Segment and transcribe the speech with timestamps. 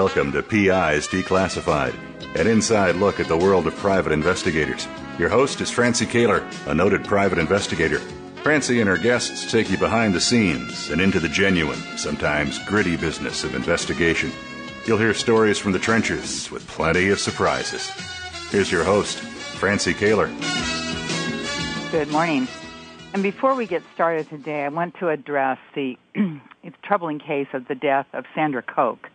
[0.00, 1.94] Welcome to PIs Declassified,
[2.34, 4.88] an inside look at the world of private investigators.
[5.18, 7.98] Your host is Francie Koehler, a noted private investigator.
[8.42, 12.96] Francie and her guests take you behind the scenes and into the genuine, sometimes gritty
[12.96, 14.32] business of investigation.
[14.86, 17.90] You'll hear stories from the trenches with plenty of surprises.
[18.48, 20.30] Here's your host, Francie Koehler.
[21.92, 22.48] Good morning.
[23.12, 25.98] And before we get started today, I want to address the
[26.82, 29.10] troubling case of the death of Sandra Coke.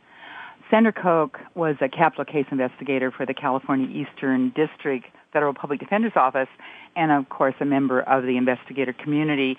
[0.75, 6.17] Sandra Coke was a capital case investigator for the California Eastern District Federal Public Defender's
[6.17, 6.49] Office
[6.97, 9.55] and, of course, a member of the investigator community.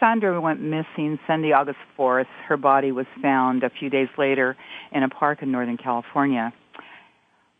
[0.00, 2.24] Sandra went missing Sunday, August 4th.
[2.48, 4.56] Her body was found a few days later
[4.92, 6.54] in a park in Northern California.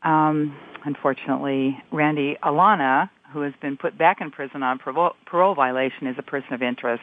[0.02, 0.56] Um,
[0.86, 6.16] unfortunately, Randy Alana, who has been put back in prison on parole, parole violation, is
[6.18, 7.02] a person of interest.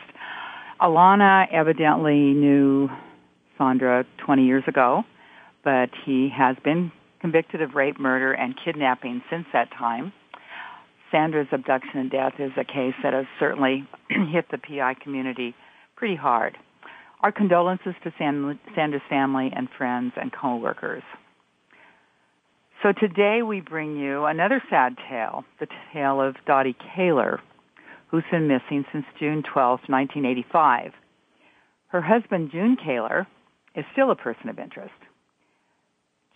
[0.82, 2.90] Alana evidently knew
[3.60, 5.06] Sandra 20 years ago
[5.64, 10.12] but he has been convicted of rape, murder, and kidnapping since that time.
[11.12, 15.54] Sandra's abduction and death is a case that has certainly hit the PI community
[15.96, 16.58] pretty hard.
[17.22, 21.04] Our condolences to Sandra's family and friends and coworkers.
[22.82, 27.40] So today we bring you another sad tale, the tale of Dottie Caylor,
[28.08, 30.94] who's been missing since June 12, 1985.
[31.90, 33.28] Her husband, Jule Caylor,
[33.76, 34.94] is still a person of interest.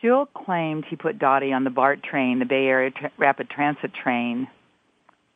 [0.05, 3.91] Jule claimed he put Dottie on the BART train, the Bay Area Tra- Rapid Transit
[3.91, 4.47] train,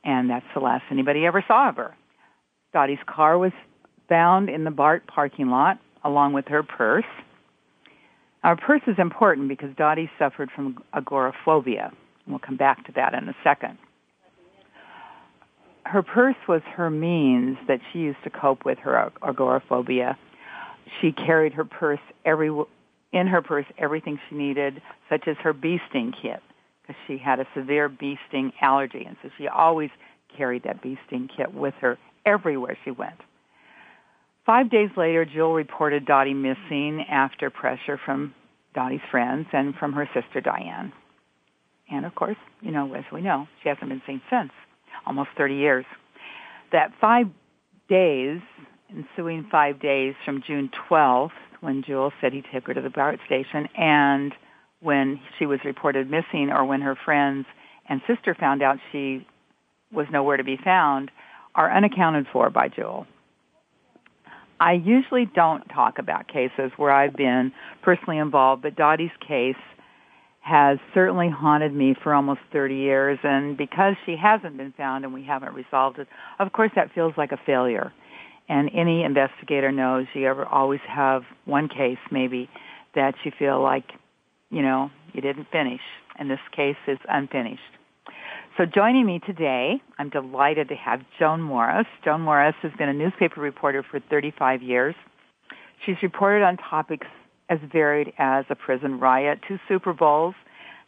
[0.04, 1.96] and that's the last anybody ever saw of her.
[2.72, 3.52] Dottie's car was
[4.08, 7.10] found in the BART parking lot along with her purse.
[8.44, 11.92] Our purse is important because Dottie suffered from agoraphobia.
[12.28, 13.80] We'll come back to that in a second.
[15.84, 20.16] Her purse was her means that she used to cope with her agoraphobia.
[21.02, 22.52] She carried her purse every
[23.12, 26.42] in her purse everything she needed, such as her bee sting kit,
[26.82, 29.90] because she had a severe bee sting allergy, and so she always
[30.38, 33.20] carried that bee sting kit with her everywhere she went.
[34.46, 38.34] Five days later, Jule reported Dottie missing after pressure from
[38.74, 40.92] Dottie's friends and from her sister Diane.
[41.92, 44.52] And of course, you know, as we know, she hasn't been seen since,
[45.06, 45.86] almost 30 years.
[46.72, 47.28] That five
[47.90, 48.40] days,
[48.90, 51.30] ensuing five days from June 12th
[51.62, 54.34] when Jule said he took her to the BART station and
[54.82, 57.46] when she was reported missing or when her friends
[57.88, 59.26] and sister found out she
[59.92, 61.12] was nowhere to be found
[61.56, 63.06] are unaccounted for by Jule.
[64.60, 69.56] I usually don't talk about cases where I've been personally involved, but Dottie's case
[70.42, 75.14] has certainly haunted me for almost 30 years and because she hasn't been found and
[75.14, 76.08] we haven't resolved it,
[76.40, 77.94] of course that feels like a failure.
[78.50, 82.50] And any investigator knows you ever always have one case maybe
[82.96, 83.86] that you feel like,
[84.50, 85.82] you know, you didn't finish.
[86.18, 87.62] And this case is unfinished.
[88.58, 91.86] So joining me today, I'm delighted to have Joan Morris.
[92.04, 94.96] Joan Morris has been a newspaper reporter for 35 years.
[95.86, 97.08] She's reported on topics
[97.50, 100.36] as varied as a prison riot, two Super Bowls,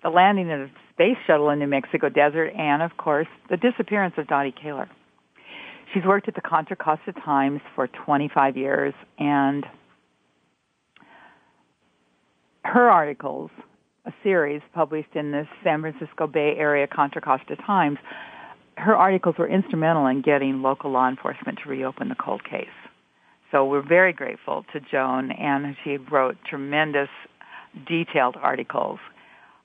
[0.03, 4.15] the landing of a space shuttle in New Mexico desert, and of course, the disappearance
[4.17, 4.89] of Dottie Caylor.
[5.93, 9.65] She's worked at the Contra Costa Times for 25 years, and
[12.63, 13.51] her articles,
[14.05, 17.97] a series published in the San Francisco Bay Area Contra Costa Times,
[18.77, 22.67] her articles were instrumental in getting local law enforcement to reopen the cold case.
[23.51, 27.09] So we're very grateful to Joan, and she wrote tremendous,
[27.85, 28.99] detailed articles.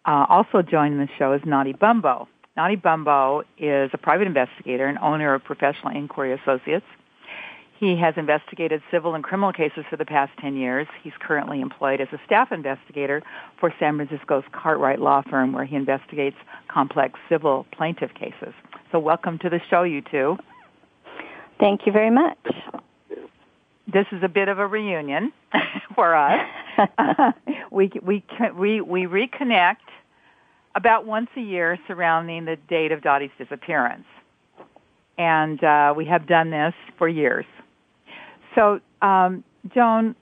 [0.05, 2.29] Uh, also joining the show is Notty Bumbo.
[2.57, 6.87] Notty Bumbo is a private investigator and owner of Professional Inquiry Associates.
[7.79, 10.87] He has investigated civil and criminal cases for the past 10 years.
[11.03, 13.23] He's currently employed as a staff investigator
[13.61, 16.37] for San Francisco's Cartwright Law Firm, where he investigates
[16.69, 18.55] complex civil plaintiff cases.
[18.91, 20.39] So welcome to the show, you two.
[21.61, 22.39] Thank you very much.
[23.87, 25.31] this is a bit of a reunion
[25.95, 26.47] for us.
[27.71, 28.25] we we
[28.55, 29.77] we we reconnect
[30.77, 34.05] about once a year surrounding the date of Dottie's disappearance,
[35.19, 37.47] and uh, we have done this for years.
[38.55, 39.43] So, um,
[39.75, 40.15] Joan,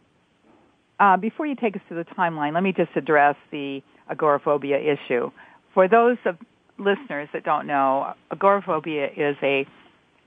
[1.01, 5.31] uh, before you take us to the timeline, let me just address the agoraphobia issue.
[5.75, 6.37] For those of
[6.79, 9.67] listeners that don't know, agoraphobia is a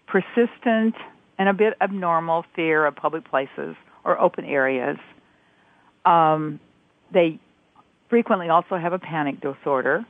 [0.07, 0.95] persistent
[1.39, 4.97] and a bit abnormal fear of public places or open areas.
[6.05, 6.59] Um,
[7.13, 7.39] they
[8.09, 10.05] frequently also have a panic disorder.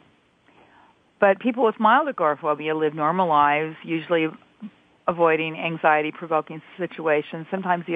[1.19, 4.27] But people with mild agoraphobia live normal lives, usually
[5.07, 7.47] avoiding anxiety provoking situations.
[7.49, 7.95] Sometimes the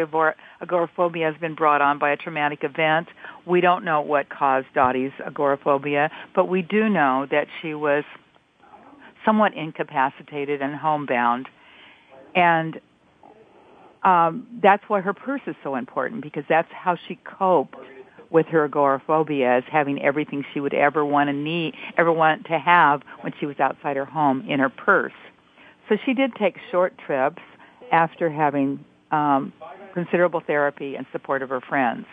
[0.62, 3.09] agoraphobia has been brought on by a traumatic event.
[3.45, 8.06] We don't know what caused Dottie's agoraphobia, but we do know that she was
[9.25, 11.47] somewhat incapacitated and homebound.
[12.33, 12.79] And
[14.03, 17.75] um, that's why her purse is so important because that's how she coped
[18.31, 22.57] with her agoraphobia as having everything she would ever want to need, ever want to
[22.57, 25.13] have when she was outside her home in her purse.
[25.89, 27.42] So she did take short trips
[27.92, 29.51] after having um,
[29.94, 32.06] considerable therapy and support of her friends.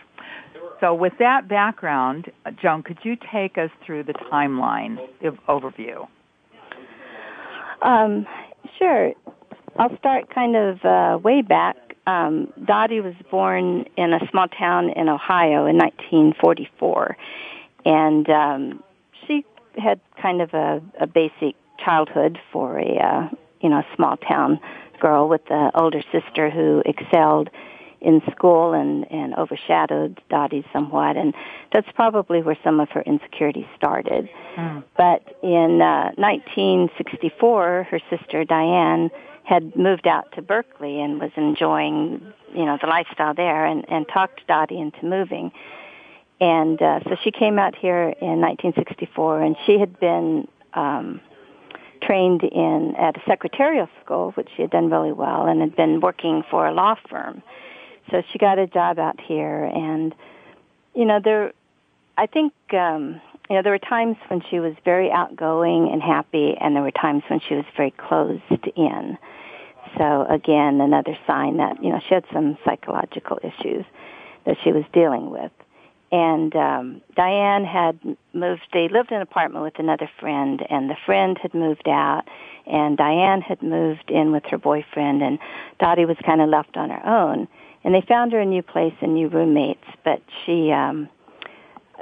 [0.81, 2.31] So with that background,
[2.61, 6.07] Joan, could you take us through the timeline of overview?
[7.81, 8.25] Um,
[8.77, 9.13] sure.
[9.77, 11.75] I'll start kind of uh, way back.
[12.09, 17.17] Um, Dottie was born in a small town in Ohio in 1944,
[17.85, 18.83] and um,
[19.27, 19.45] she
[19.77, 23.29] had kind of a, a basic childhood for a uh,
[23.61, 24.59] you know small town
[24.99, 27.49] girl with an older sister who excelled
[28.01, 31.35] in school and and overshadowed Dottie somewhat, and
[31.71, 34.29] that's probably where some of her insecurity started.
[34.55, 34.83] Mm.
[34.97, 39.11] But in uh, 1964, her sister Diane
[39.49, 44.07] had moved out to Berkeley and was enjoying you know the lifestyle there, and and
[44.07, 45.51] talked Dottie into moving.
[46.41, 51.19] And uh, so she came out here in 1964, and she had been um,
[52.01, 55.99] trained in at a secretarial school, which she had done really well, and had been
[55.99, 57.43] working for a law firm
[58.11, 60.13] so she got a job out here and
[60.93, 61.53] you know there
[62.17, 66.55] i think um you know there were times when she was very outgoing and happy
[66.59, 68.41] and there were times when she was very closed
[68.75, 69.17] in.
[69.97, 73.85] So again another sign that you know she had some psychological issues
[74.45, 75.51] that she was dealing with.
[76.11, 77.99] And um Diane had
[78.33, 82.23] moved they lived in an apartment with another friend and the friend had moved out
[82.67, 85.39] and Diane had moved in with her boyfriend and
[85.79, 87.47] Dottie was kind of left on her own.
[87.83, 91.07] And they found her a new place and new roommates, but she, um,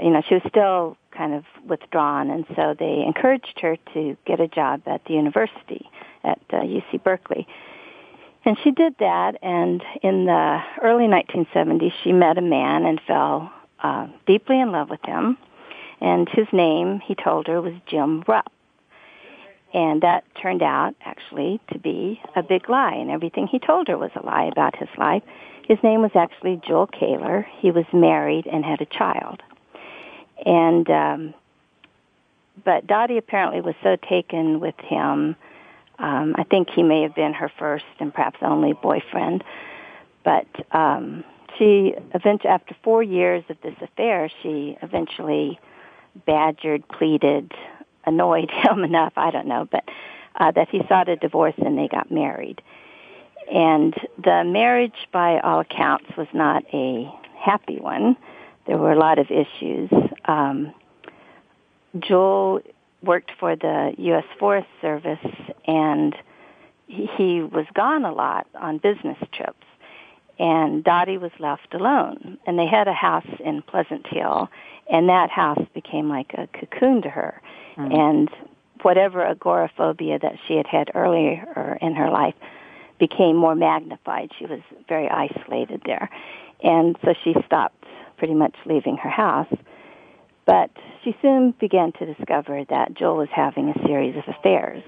[0.02, 4.40] you know, she was still kind of withdrawn, and so they encouraged her to get
[4.40, 5.90] a job at the university
[6.24, 7.48] at uh, UC Berkeley.
[8.46, 13.52] And she did that, and in the early 1970s, she met a man and fell
[13.84, 15.38] uh, deeply in love with him.
[16.00, 18.52] And his name, he told her, was Jim Rupp.
[19.74, 23.98] And that turned out actually to be a big lie, and everything he told her
[23.98, 25.24] was a lie about his life.
[25.68, 27.46] His name was actually Joel Caylor.
[27.60, 29.44] He was married and had a child.
[30.45, 31.34] And um
[32.66, 35.36] but Dottie apparently was so taken with him.
[36.00, 39.44] Um I think he may have been her first and perhaps only boyfriend.
[40.24, 41.24] But um
[41.57, 45.60] she eventually after 4 years of this affair, she eventually
[46.25, 47.51] badgered, pleaded,
[48.06, 49.84] annoyed him enough, I don't know, but
[50.36, 52.62] uh that he sought a divorce and they got married.
[53.51, 58.17] And the marriage, by all accounts, was not a happy one.
[58.67, 59.89] There were a lot of issues.
[60.25, 60.74] Um,
[62.00, 62.62] Joel
[63.01, 64.25] worked for the U.S.
[64.39, 65.19] Forest Service,
[65.65, 66.15] and
[66.88, 69.63] he, he was gone a lot on business trips.
[70.39, 72.38] And Dottie was left alone.
[72.45, 74.50] And they had a house in Pleasant Hill,
[74.91, 77.41] and that house became like a cocoon to her.
[77.77, 77.97] Mm.
[77.97, 78.29] And
[78.81, 82.36] whatever agoraphobia that she had had earlier in her life
[83.00, 84.31] became more magnified.
[84.38, 86.09] She was very isolated there.
[86.63, 87.76] And so she stopped
[88.17, 89.53] pretty much leaving her house.
[90.45, 90.71] But
[91.03, 94.83] she soon began to discover that Joel was having a series of affairs.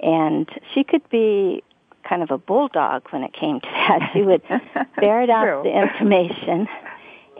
[0.00, 1.62] And she could be
[2.08, 4.10] kind of a bulldog when it came to that.
[4.12, 4.42] She would
[5.00, 6.68] ferret out the information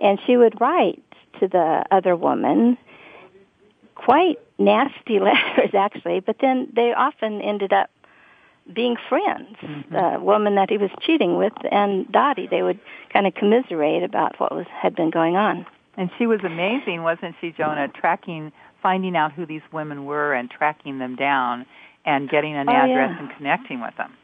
[0.01, 1.03] and she would write
[1.41, 2.77] to the other woman
[3.95, 7.91] quite nasty letters actually, but then they often ended up
[8.73, 9.57] being friends.
[9.63, 9.95] Mm-hmm.
[9.95, 12.79] The woman that he was cheating with and Dottie, they would
[13.13, 15.67] kind of commiserate about what was had been going on.
[15.97, 17.89] And she was amazing, wasn't she, Jonah?
[17.89, 21.67] Tracking, finding out who these women were and tracking them down
[22.05, 23.19] and getting an oh, address yeah.
[23.19, 24.15] and connecting with them.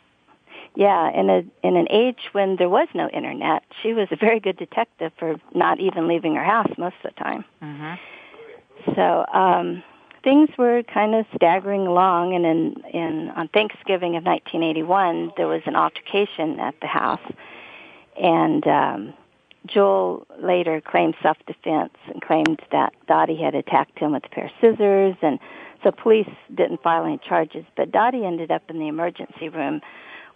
[0.76, 4.40] Yeah, in a in an age when there was no internet, she was a very
[4.40, 7.44] good detective for not even leaving her house most of the time.
[7.62, 8.94] Mm-hmm.
[8.94, 9.84] So um,
[10.24, 15.62] things were kind of staggering along, and in in on Thanksgiving of 1981, there was
[15.66, 17.20] an altercation at the house,
[18.20, 19.14] and um,
[19.66, 24.50] Joel later claimed self-defense and claimed that Dottie had attacked him with a pair of
[24.60, 25.38] scissors, and
[25.82, 27.64] so police didn't file any charges.
[27.76, 29.82] But Dottie ended up in the emergency room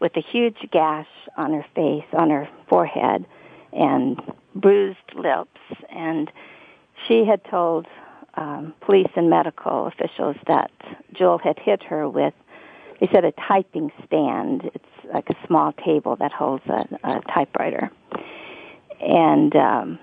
[0.01, 3.27] with a huge gash on her face, on her forehead,
[3.73, 4.21] and
[4.55, 5.61] bruised lips.
[5.91, 6.31] And
[7.07, 7.87] she had told
[8.35, 10.71] um, police and medical officials that
[11.13, 12.35] Joel had hit her with,
[13.01, 14.71] they said, a typing stand.
[14.75, 17.91] It's like a small table that holds a, a typewriter.
[19.01, 19.99] And um,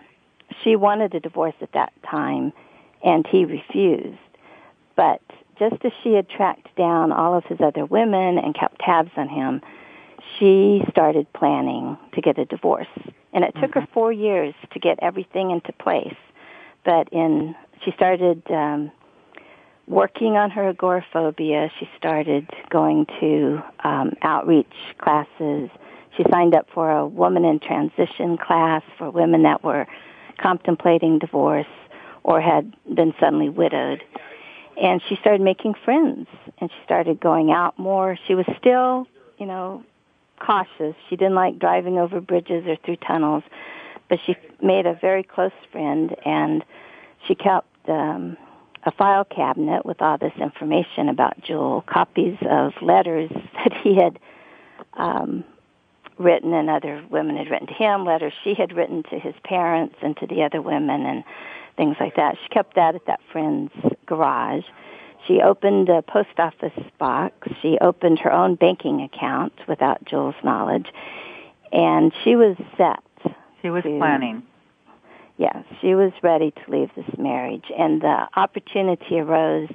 [0.64, 2.54] she wanted a divorce at that time,
[3.04, 4.18] and he refused.
[4.96, 5.22] But
[5.60, 9.30] just as she had tracked down all of his other women and kept tabs on
[9.30, 9.62] him,
[10.40, 12.88] she started planning to get a divorce.
[13.34, 13.82] And it took mm-hmm.
[13.82, 16.16] her four years to get everything into place.
[16.84, 17.56] But in
[17.86, 18.92] she started um,
[19.88, 21.72] working on her agoraphobia.
[21.80, 25.70] She started going to um, outreach classes.
[26.18, 29.86] She signed up for a woman in transition class for women that were
[30.38, 31.68] contemplating divorce
[32.24, 34.04] or had been suddenly widowed.
[34.82, 36.28] And she started making friends
[36.58, 38.18] and she started going out more.
[38.28, 39.84] She was still, you know,
[40.40, 40.96] cautious.
[41.10, 43.44] She didn't like driving over bridges or through tunnels,
[44.10, 46.66] but she made a very close friend and
[47.28, 48.38] she kept um,
[48.84, 54.20] a file cabinet with all this information about Joel, copies of letters that he had
[54.94, 55.44] um,
[56.18, 59.96] written and other women had written to him, letters she had written to his parents
[60.02, 61.24] and to the other women and
[61.78, 62.38] things like that.
[62.42, 63.74] She kept that at that friend's
[64.06, 64.64] garage.
[65.28, 67.48] She opened a post office box.
[67.62, 70.88] She opened her own banking account without Joel's knowledge.
[71.72, 73.04] And she was set.
[73.62, 74.44] She was to, planning.
[75.38, 77.66] Yes, she was ready to leave this marriage.
[77.78, 79.70] And the opportunity arose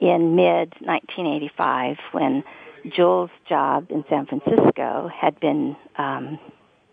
[0.00, 2.44] in mid 1985 when
[2.88, 6.38] Joel's job in San Francisco had been um,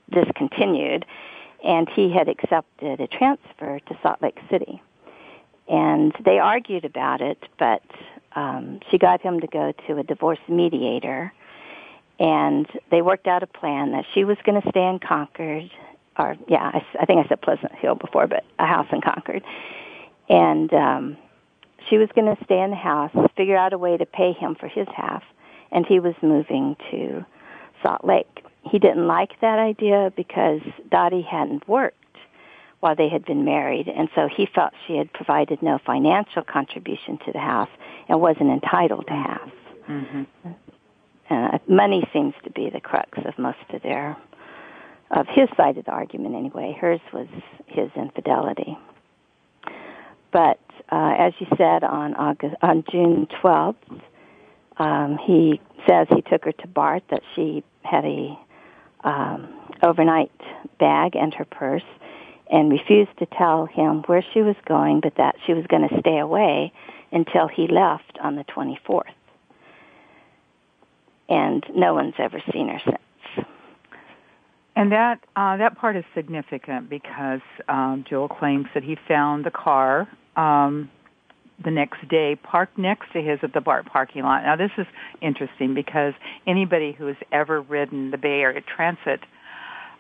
[0.10, 1.06] discontinued
[1.64, 4.82] and he had accepted a transfer to Salt Lake City
[5.70, 7.84] and they argued about it, but
[8.36, 11.32] um, she got him to go to a divorce mediator,
[12.20, 15.70] and they worked out a plan that she was going to stay in Concord,
[16.18, 19.44] or yeah, I, I think I said Pleasant Hill before, but a house in Concord,
[20.28, 21.18] and um,
[21.90, 24.56] she was going to stay in the house, figure out a way to pay him
[24.56, 25.24] for his half,
[25.72, 27.26] and he was moving to
[27.84, 28.44] Salt Lake.
[28.70, 31.96] He didn't like that idea because Dottie hadn't worked
[32.82, 37.18] while they had been married, and so he felt she had provided no financial contribution
[37.26, 37.70] to the house
[38.08, 39.52] and wasn't entitled to half.
[39.88, 40.24] Mm-hmm.
[41.30, 44.18] Uh, money seems to be the crux of most of their,
[45.12, 46.78] of his side of the argument anyway.
[46.80, 47.28] Hers was
[47.68, 48.78] his infidelity.
[50.32, 50.60] But
[50.92, 53.76] uh, as you said on August, on June 12th,
[54.78, 58.40] um, he says he took her to BART that she had a
[59.04, 60.32] um, overnight
[60.80, 61.84] bag and her purse
[62.50, 66.00] and refused to tell him where she was going, but that she was going to
[66.00, 66.74] stay away
[67.12, 69.04] until he left on the 24th.
[71.28, 72.98] And no one's ever seen her since.
[74.80, 79.52] And that uh, that part is significant because um, Joel claims that he found the
[79.52, 80.08] car
[80.38, 80.90] um,
[81.62, 84.44] the next day parked next to his at the BART parking lot.
[84.44, 84.88] Now this is
[85.22, 86.14] interesting because
[86.48, 89.20] anybody who has ever ridden the Bay Area Transit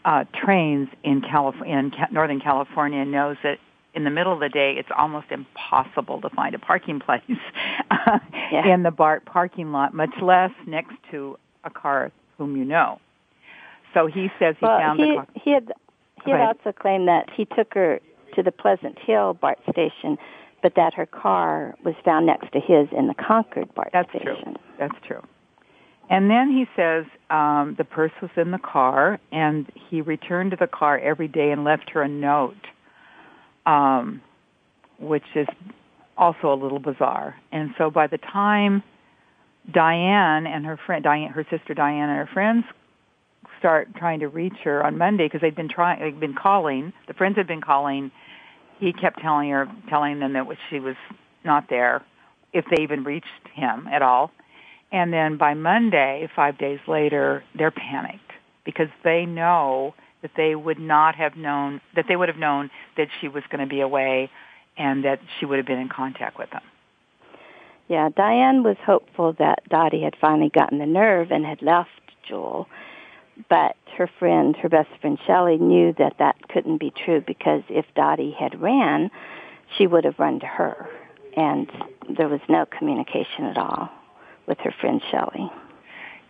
[0.05, 3.57] uh, trains in, Calif- in Ca- Northern California knows that
[3.93, 7.21] in the middle of the day, it's almost impossible to find a parking place
[8.49, 8.73] yeah.
[8.73, 13.01] in the BART parking lot, much less next to a car whom you know.
[13.93, 15.27] So he says he well, found he, the car.
[15.35, 15.71] He had,
[16.25, 17.99] he had also claimed that he took her
[18.35, 20.17] to the Pleasant Hill BART station,
[20.61, 24.43] but that her car was found next to his in the Concord BART That's station.
[24.43, 24.55] True.
[24.77, 25.21] That's true.
[26.09, 30.57] And then he says um, the purse was in the car, and he returned to
[30.57, 32.55] the car every day and left her a note,
[33.67, 34.21] um,
[34.99, 35.47] which is
[36.17, 37.35] also a little bizarre.
[37.51, 38.81] And so by the time
[39.71, 42.65] Diane and her friend, Diane, her sister Diane and her friends
[43.59, 46.93] start trying to reach her on Monday because they'd been trying, they'd been calling.
[47.07, 48.11] The friends had been calling.
[48.79, 50.95] He kept telling her, telling them that she was
[51.43, 52.01] not there,
[52.53, 54.31] if they even reached him at all.
[54.91, 58.31] And then by Monday, five days later, they're panicked
[58.65, 63.07] because they know that they would not have known, that they would have known that
[63.21, 64.29] she was going to be away
[64.77, 66.61] and that she would have been in contact with them.
[67.87, 71.89] Yeah, Diane was hopeful that Dottie had finally gotten the nerve and had left
[72.27, 72.67] Joel.
[73.49, 77.85] But her friend, her best friend Shelley, knew that that couldn't be true because if
[77.95, 79.11] Dottie had ran,
[79.77, 80.89] she would have run to her,
[81.35, 81.69] and
[82.17, 83.89] there was no communication at all
[84.47, 85.51] with her friend Shelley.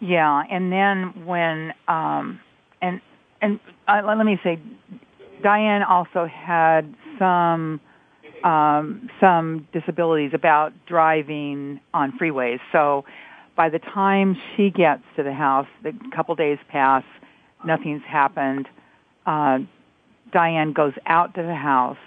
[0.01, 2.39] Yeah, and then when um,
[2.81, 3.01] and
[3.41, 4.59] and uh, let me say,
[5.41, 7.81] Diane also had some
[8.43, 12.59] um, some disabilities about driving on freeways.
[12.71, 13.05] So
[13.59, 17.03] by the time she gets to the house, the couple days pass,
[17.65, 18.69] nothing's happened.
[19.25, 19.57] Uh,
[20.31, 21.97] Diane goes out to the house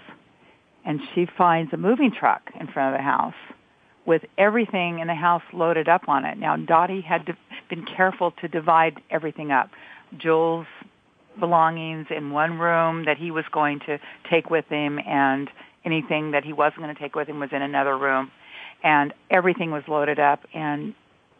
[0.83, 3.35] and she finds a moving truck in front of the house
[4.07, 6.39] with everything in the house loaded up on it.
[6.39, 7.37] Now Dottie had to,
[7.69, 9.69] been careful to divide everything up.
[10.17, 10.65] Joel's
[11.39, 15.47] belongings in one room that he was going to take with him and
[15.85, 18.31] anything that he wasn't going to take with him was in another room
[18.83, 20.95] and everything was loaded up and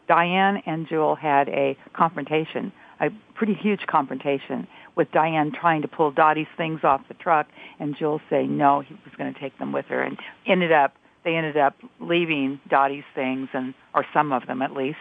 [0.06, 6.10] Diane and Joel had a confrontation, a pretty huge confrontation with Diane trying to pull
[6.10, 7.46] Dottie's things off the truck
[7.80, 10.94] and Joel saying no, he was going to take them with her and ended up
[11.24, 14.98] they ended up leaving Dottie's things and or some of them at least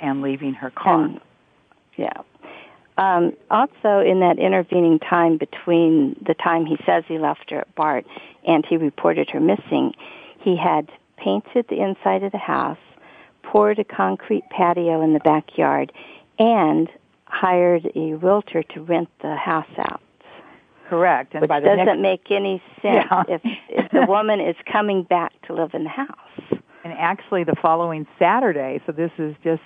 [0.00, 1.04] and leaving her car.
[1.04, 1.20] And,
[1.96, 2.22] yeah.
[2.96, 7.74] Um, also, in that intervening time between the time he says he left her at
[7.76, 8.06] BART
[8.46, 9.92] and he reported her missing,
[10.40, 12.78] he had painted the inside of the house,
[13.50, 15.92] poured a concrete patio in the backyard,
[16.38, 16.88] and
[17.24, 20.00] hired a realtor to rent the house out.
[20.88, 21.34] Correct.
[21.34, 22.00] And Which doesn't next...
[22.00, 23.22] make any sense yeah.
[23.28, 26.16] if, if the woman is coming back to live in the house.
[26.84, 29.62] And actually, the following Saturday, so this is just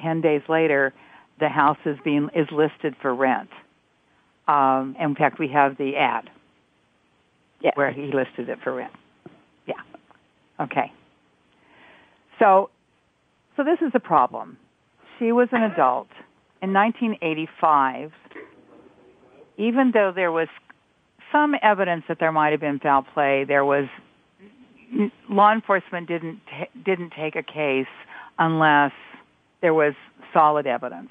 [0.00, 0.94] 10 days later,
[1.40, 3.50] the house is being is listed for rent.
[4.48, 6.30] Um, in fact, we have the ad
[7.60, 7.76] yes.
[7.76, 8.92] where he listed it for rent.
[9.66, 9.74] Yeah.
[10.60, 10.92] Okay.
[12.38, 12.70] So,
[13.56, 14.56] so this is a problem.
[15.18, 16.08] She was an adult
[16.62, 18.12] in 1985.
[19.58, 20.48] Even though there was
[21.30, 23.86] some evidence that there might have been foul play, there was
[25.28, 26.40] law enforcement didn't
[26.84, 27.86] didn't take a case
[28.38, 28.92] unless
[29.60, 29.94] there was
[30.32, 31.10] solid evidence.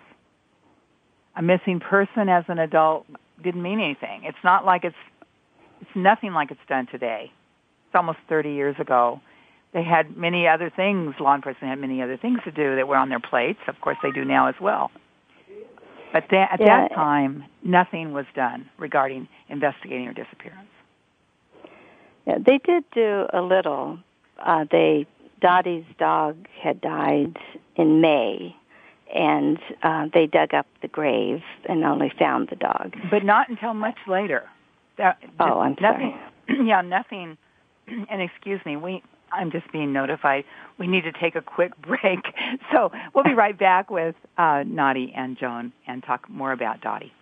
[1.35, 3.05] A missing person as an adult
[3.43, 4.23] didn't mean anything.
[4.23, 4.95] It's not like it's
[5.81, 7.31] it's nothing like it's done today.
[7.87, 9.19] It's almost 30 years ago.
[9.73, 12.97] They had many other things, law enforcement had many other things to do that were
[12.97, 13.59] on their plates.
[13.67, 14.91] Of course, they do now as well.
[16.11, 16.87] But at yeah.
[16.89, 20.67] that time, nothing was done regarding investigating her disappearance.
[22.27, 23.97] Yeah, they did do a little.
[24.37, 25.07] Uh, they
[25.41, 27.37] Dottie's dog had died
[27.75, 28.55] in May,
[29.13, 32.95] and uh, they dug up the grave and only found the dog.
[33.09, 34.43] But not until much later.
[34.97, 36.65] That, oh, I'm nothing, sorry.
[36.67, 37.37] Yeah, nothing.
[38.09, 39.03] And excuse me, we.
[39.31, 40.43] I'm just being notified.
[40.77, 42.19] We need to take a quick break.
[42.71, 47.13] So we'll be right back with uh, Notty and Joan and talk more about Dottie.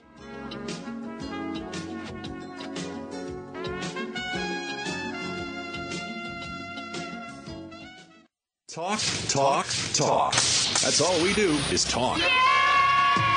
[8.70, 10.34] Talk, talk, talk.
[10.34, 12.22] That's all we do is talk.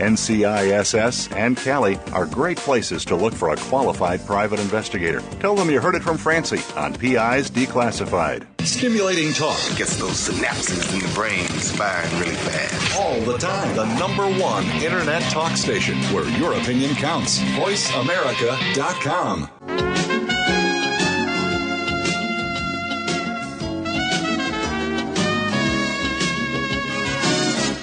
[0.00, 5.20] NCISS and Cali are great places to look for a qualified private investigator.
[5.38, 8.46] Tell them you heard it from Francie on PIs Declassified.
[8.62, 12.98] Stimulating talk gets those synapses in the brain firing really fast.
[12.98, 13.76] All the time.
[13.76, 17.38] The number one internet talk station where your opinion counts.
[17.38, 20.09] VoiceAmerica.com.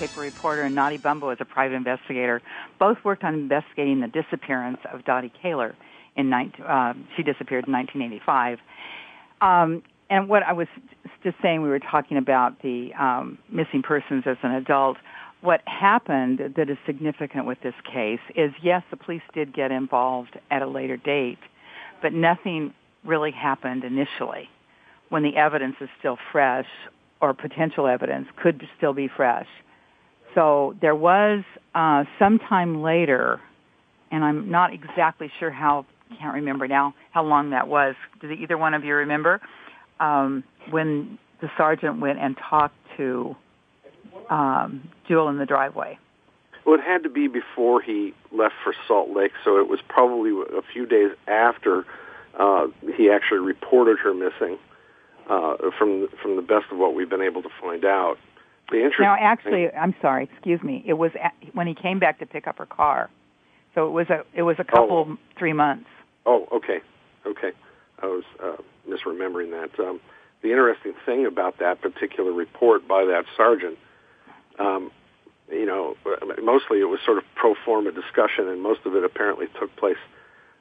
[0.00, 2.40] newspaper reporter and Notty Bumbo is a private investigator.
[2.78, 5.74] Both worked on investigating the disappearance of Dottie Caylor
[6.16, 8.58] in 19, uh, she disappeared in 1985.
[9.40, 10.66] Um, and what I was
[11.22, 14.96] just saying, we were talking about the um, missing persons as an adult.
[15.40, 20.38] What happened that is significant with this case is yes, the police did get involved
[20.50, 21.38] at a later date,
[22.02, 24.48] but nothing really happened initially
[25.08, 26.66] when the evidence is still fresh
[27.20, 29.46] or potential evidence could still be fresh.
[30.34, 33.40] So there was uh, sometime later,
[34.10, 35.86] and I'm not exactly sure how
[36.18, 37.94] can't remember now how long that was.
[38.20, 39.40] Did either one of you remember
[40.00, 43.36] um, when the sergeant went and talked to
[44.28, 45.98] um, Jule in the driveway?
[46.64, 50.30] Well, it had to be before he left for Salt Lake, so it was probably
[50.30, 51.86] a few days after
[52.38, 52.66] uh,
[52.96, 54.58] he actually reported her missing.
[55.28, 58.16] Uh, from from the best of what we've been able to find out.
[58.78, 60.82] Interesting now, actually, I'm sorry, excuse me.
[60.86, 63.10] It was at, when he came back to pick up her car,
[63.74, 65.18] so it was a it was a couple oh.
[65.38, 65.86] three months.
[66.26, 66.80] Oh, okay,
[67.26, 67.52] okay.
[68.02, 68.56] I was uh,
[68.88, 69.78] misremembering that.
[69.78, 70.00] Um,
[70.42, 73.78] the interesting thing about that particular report by that sergeant,
[74.58, 74.90] um,
[75.50, 75.96] you know,
[76.42, 79.98] mostly it was sort of pro forma discussion, and most of it apparently took place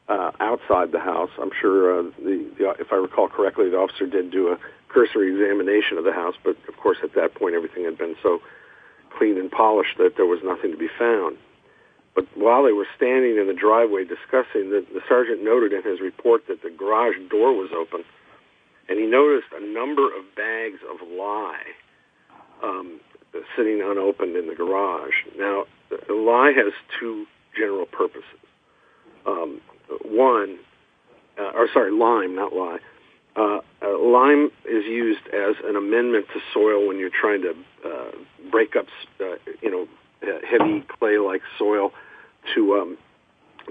[0.10, 1.30] uh, outside the house.
[1.40, 4.58] I'm sure uh, the, the, if I recall correctly, the officer did do a
[4.90, 8.40] cursory examination of the house, but of course at that point everything had been so
[9.18, 11.38] clean and polished that there was nothing to be found.
[12.16, 16.02] But while they were standing in the driveway discussing, the, the sergeant noted in his
[16.02, 18.04] report that the garage door was open,
[18.90, 21.70] and he noticed a number of bags of lye
[22.64, 23.00] um,
[23.56, 25.14] sitting unopened in the garage.
[25.38, 25.66] Now,
[26.10, 28.42] lye has two general purposes.
[29.26, 29.62] Um,
[30.04, 30.60] one,
[31.38, 32.80] uh, or sorry, lime, not lye.
[33.36, 37.54] Uh, uh, lime is used as an amendment to soil when you're trying to
[37.86, 38.12] uh,
[38.52, 38.86] break up,
[39.22, 39.88] uh, you know,
[40.50, 41.92] heavy clay-like soil
[42.54, 42.98] to um,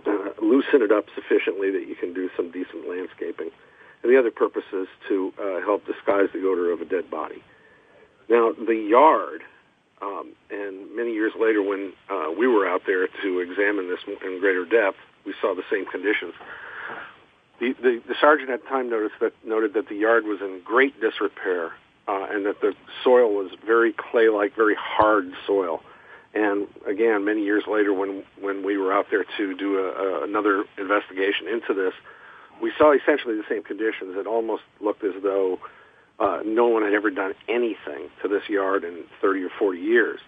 [0.06, 3.50] uh, loosen it up sufficiently that you can do some decent landscaping.
[4.02, 7.42] And the other purpose is to uh, help disguise the odor of a dead body.
[8.30, 9.42] Now, the yard,
[10.00, 14.38] um, and many years later when uh, we were out there to examine this in
[14.40, 16.34] greater depth, we saw the same conditions.
[17.60, 20.60] The, the, the sergeant at the time noticed that, noted that the yard was in
[20.64, 21.72] great disrepair
[22.06, 25.82] uh, and that the soil was very clay-like, very hard soil.
[26.34, 30.24] And again, many years later, when when we were out there to do a, a,
[30.24, 31.94] another investigation into this,
[32.62, 34.14] we saw essentially the same conditions.
[34.16, 35.58] It almost looked as though
[36.18, 40.20] uh, no one had ever done anything to this yard in 30 or 40 years.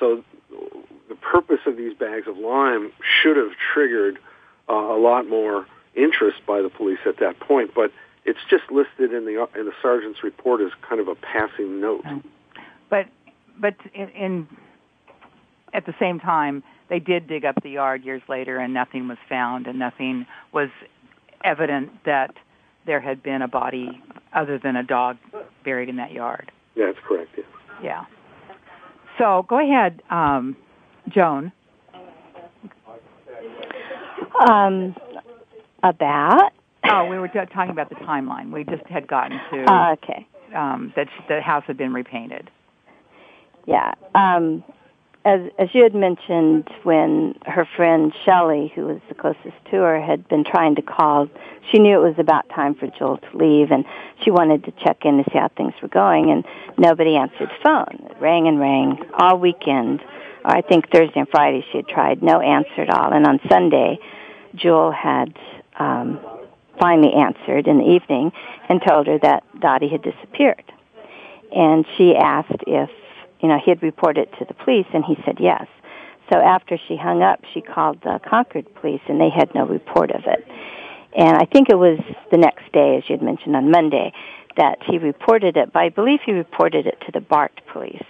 [0.00, 0.24] So
[1.08, 2.92] the purpose of these bags of lime
[3.22, 4.18] should have triggered
[4.68, 5.66] uh, a lot more
[5.98, 7.92] interest by the police at that point, but
[8.24, 12.04] it's just listed in the in the sergeant's report as kind of a passing note.
[12.90, 13.06] But
[13.58, 14.48] but in, in
[15.72, 19.18] at the same time, they did dig up the yard years later, and nothing was
[19.28, 20.70] found, and nothing was
[21.44, 22.34] evident that
[22.86, 25.18] there had been a body other than a dog
[25.64, 26.50] buried in that yard.
[26.76, 27.30] That's correct.
[27.36, 27.44] Yeah.
[27.82, 28.04] Yeah.
[29.18, 30.56] So go ahead, um,
[31.08, 31.52] Joan.
[34.48, 34.94] Um,
[35.82, 36.52] about?
[36.90, 38.50] Oh, we were talking about the timeline.
[38.52, 40.26] We just had gotten to uh, okay.
[40.54, 42.50] um, that the house had been repainted.
[43.66, 43.92] Yeah.
[44.14, 44.64] Um,
[45.24, 50.00] as as you had mentioned, when her friend Shelley, who was the closest to her,
[50.00, 51.28] had been trying to call,
[51.70, 53.84] she knew it was about time for Joel to leave, and
[54.24, 56.44] she wanted to check in to see how things were going, and
[56.78, 58.06] nobody answered the phone.
[58.10, 60.00] It rang and rang all weekend.
[60.44, 63.12] Or I think Thursday and Friday she had tried, no answer at all.
[63.12, 63.98] And on Sunday,
[64.54, 65.36] Joel had
[65.78, 66.20] um,
[66.78, 68.32] finally answered in the evening
[68.68, 70.64] and told her that Dottie had disappeared.
[71.54, 72.90] And she asked if
[73.40, 75.66] you know, he had reported to the police, and he said yes.
[76.32, 80.10] So after she hung up, she called the Concord police, and they had no report
[80.10, 80.46] of it.
[81.16, 81.98] And I think it was
[82.30, 84.12] the next day, as you had mentioned on Monday,
[84.56, 88.02] that he reported it, but I believe he reported it to the BART police.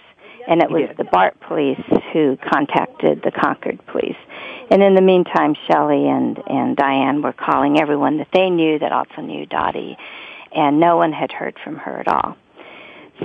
[0.49, 1.79] And it was the BART police
[2.11, 4.17] who contacted the Concord police.
[4.71, 8.91] And in the meantime, Shelley and, and Diane were calling everyone that they knew that
[8.91, 9.95] also knew Dottie,
[10.51, 12.35] and no one had heard from her at all.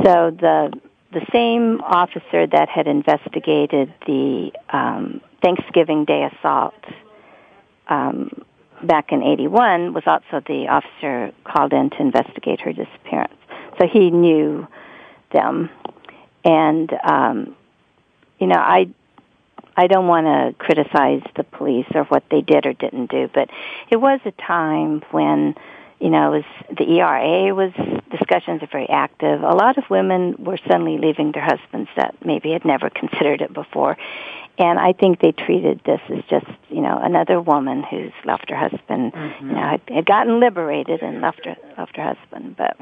[0.05, 0.73] So the
[1.13, 6.75] the same officer that had investigated the um, Thanksgiving Day assault
[7.89, 8.45] um,
[8.83, 13.35] back in 81 was also the officer called in to investigate her disappearance.
[13.81, 14.67] So he knew
[15.33, 15.71] them.
[16.45, 17.57] And, um,
[18.39, 18.89] you know, I,
[19.77, 23.51] I don't want to criticize the police or what they did or didn't do, but
[23.91, 25.55] it was a time when,
[26.01, 27.73] you know, it was the ERA was
[28.11, 29.43] discussions are very active.
[29.43, 33.53] A lot of women were suddenly leaving their husbands that maybe had never considered it
[33.53, 33.97] before,
[34.59, 38.57] and I think they treated this as just you know another woman who's left her
[38.57, 39.49] husband, mm-hmm.
[39.49, 42.57] you know, had, had gotten liberated and left her left her husband.
[42.57, 42.77] But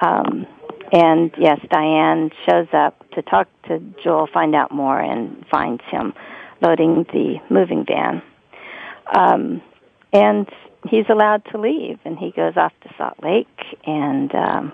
[0.00, 0.46] um,
[0.92, 6.14] and yes, Diane shows up to talk to Joel, find out more, and finds him
[6.60, 8.22] loading the moving van.
[9.14, 9.62] Um,
[10.12, 10.48] and
[10.88, 13.46] he's allowed to leave, and he goes off to Salt Lake,
[13.84, 14.72] and um,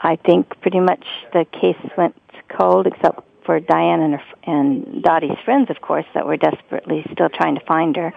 [0.00, 5.38] I think pretty much the case went cold, except for Diane and, her, and Dottie's
[5.44, 8.12] friends, of course, that were desperately still trying to find her.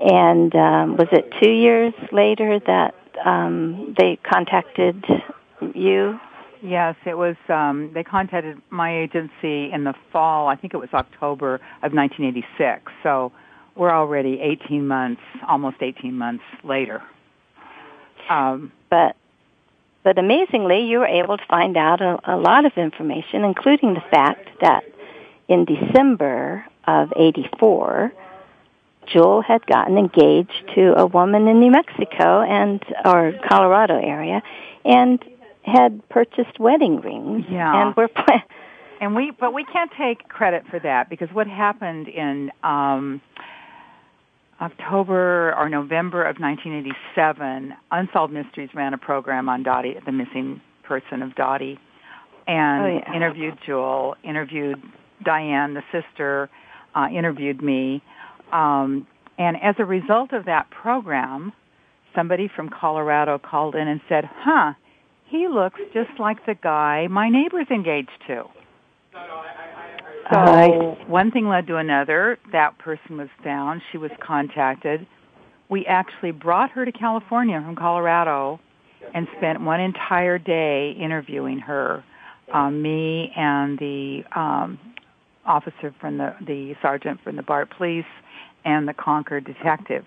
[0.00, 5.04] And um, was it two years later that um, they contacted
[5.74, 6.18] you?
[6.62, 7.36] Yes, it was.
[7.48, 10.48] Um, they contacted my agency in the fall.
[10.48, 12.92] I think it was October of 1986.
[13.02, 13.32] So
[13.76, 17.02] we're already 18 months, almost 18 months later.
[18.28, 19.16] Um, but
[20.02, 24.02] but amazingly, you were able to find out a, a lot of information, including the
[24.10, 24.84] fact that
[25.48, 28.12] in December of 84,
[29.12, 34.42] Joel had gotten engaged to a woman in New Mexico and or Colorado area,
[34.84, 35.22] and
[35.62, 37.44] had purchased wedding rings.
[37.50, 37.88] Yeah.
[37.88, 38.08] And we're
[39.00, 43.20] and we but we can't take credit for that because what happened in um
[44.60, 51.22] October or November of 1987, Unsolved Mysteries ran a program on Dottie, the missing person
[51.22, 51.78] of Dottie,
[52.46, 53.16] and oh, yeah.
[53.16, 54.82] interviewed Jule, interviewed
[55.24, 56.50] Diane, the sister,
[56.94, 58.02] uh, interviewed me.
[58.52, 59.06] Um,
[59.38, 61.52] and as a result of that program,
[62.14, 64.74] somebody from Colorado called in and said, huh,
[65.28, 68.44] he looks just like the guy my neighbor's engaged to.
[70.32, 72.38] So one thing led to another.
[72.52, 73.82] That person was found.
[73.90, 75.06] She was contacted.
[75.68, 78.60] We actually brought her to California from Colorado
[79.14, 82.04] and spent one entire day interviewing her.
[82.52, 84.78] Um, me and the um,
[85.50, 88.12] officer from the the sergeant from the BART police
[88.64, 90.04] and the Concord detective.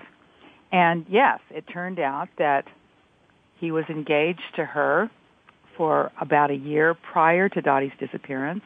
[0.71, 2.65] And yes, it turned out that
[3.59, 5.09] he was engaged to her
[5.77, 8.63] for about a year prior to Dottie's disappearance.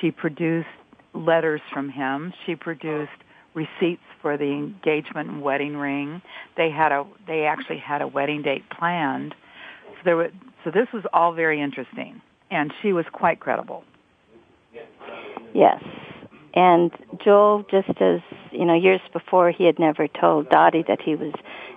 [0.00, 0.68] She produced
[1.12, 2.32] letters from him.
[2.44, 3.12] She produced
[3.54, 6.20] receipts for the engagement and wedding ring.
[6.56, 9.34] They had a they actually had a wedding date planned.
[9.86, 10.30] So there were,
[10.64, 13.84] so this was all very interesting and she was quite credible.
[15.54, 15.82] Yes.
[16.54, 16.92] And
[17.24, 18.20] Joel just as,
[18.52, 21.32] you know, years before he had never told Dottie that he was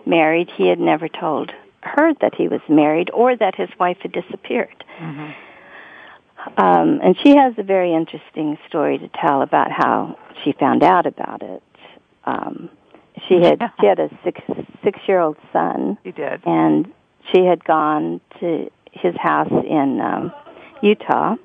[0.06, 4.12] married, he had never told her that he was married or that his wife had
[4.12, 4.84] disappeared.
[5.00, 5.32] Mm-hmm.
[6.58, 11.06] Um, and she has a very interesting story to tell about how she found out
[11.06, 11.64] about it.
[12.26, 12.70] Um,
[13.28, 14.40] she had she had a six
[14.84, 15.98] six year old son.
[16.04, 16.92] She did, and
[17.34, 20.32] she had gone to his house in um,
[20.82, 21.36] Utah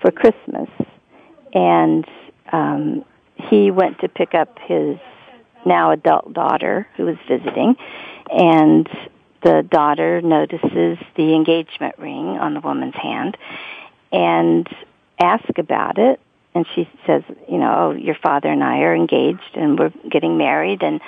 [0.00, 0.68] for Christmas,
[1.52, 2.06] and
[2.52, 3.04] um,
[3.36, 4.98] he went to pick up his
[5.64, 7.76] now adult daughter who was visiting,
[8.30, 8.88] and
[9.42, 13.36] the daughter notices the engagement ring on the woman's hand
[14.12, 14.68] and
[15.20, 16.20] asks about it.
[16.54, 20.36] And she says, you know, oh, your father and I are engaged and we're getting
[20.36, 20.82] married.
[20.82, 21.00] And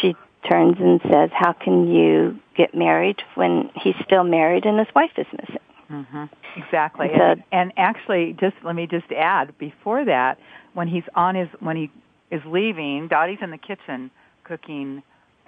[0.00, 0.14] she
[0.48, 5.10] turns and says, how can you get married when he's still married and his wife
[5.16, 5.58] is missing?
[5.90, 6.24] Mm-hmm.
[6.56, 7.08] Exactly.
[7.12, 10.38] And, and actually, just let me just add, before that,
[10.74, 11.90] when he's on his, when he
[12.30, 14.10] is leaving, Dottie's in the kitchen
[14.44, 15.02] cooking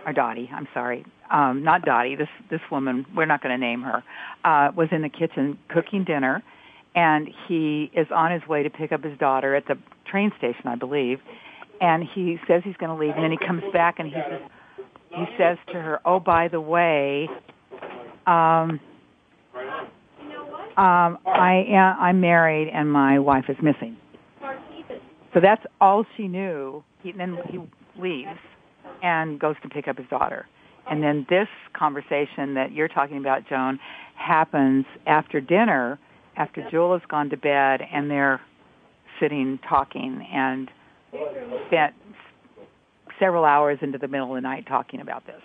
[0.07, 2.17] or Dottie, I'm sorry, um, not Dottie.
[2.17, 4.03] This this woman, we're not going to name her,
[4.45, 6.43] uh, was in the kitchen cooking dinner,
[6.95, 9.77] and he is on his way to pick up his daughter at the
[10.11, 11.21] train station, I believe,
[11.83, 14.41] and he says he's going to leave, and then he comes back and he says,
[15.11, 17.29] he says to her, "Oh, by the way,
[18.27, 18.81] um,
[20.77, 23.97] um, I am I'm married and my wife is missing."
[25.33, 26.83] So that's all she knew.
[27.03, 27.59] He, then he
[28.01, 28.39] leaves
[29.03, 30.47] and goes to pick up his daughter.
[30.91, 33.79] And then this conversation that you're talking about, Joan,
[34.17, 35.99] happens after dinner
[36.37, 38.41] after Joel has gone to bed and they're
[39.21, 40.71] sitting talking and
[41.67, 41.95] spent
[43.19, 45.43] several hours into the middle of the night talking about this.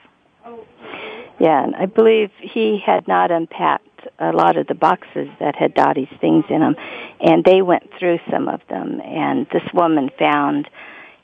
[1.40, 5.74] Yeah, and I believe he had not unpacked a lot of the boxes that had
[5.74, 6.76] Dottie's things in them,
[7.20, 9.02] and they went through some of them.
[9.02, 10.70] And this woman found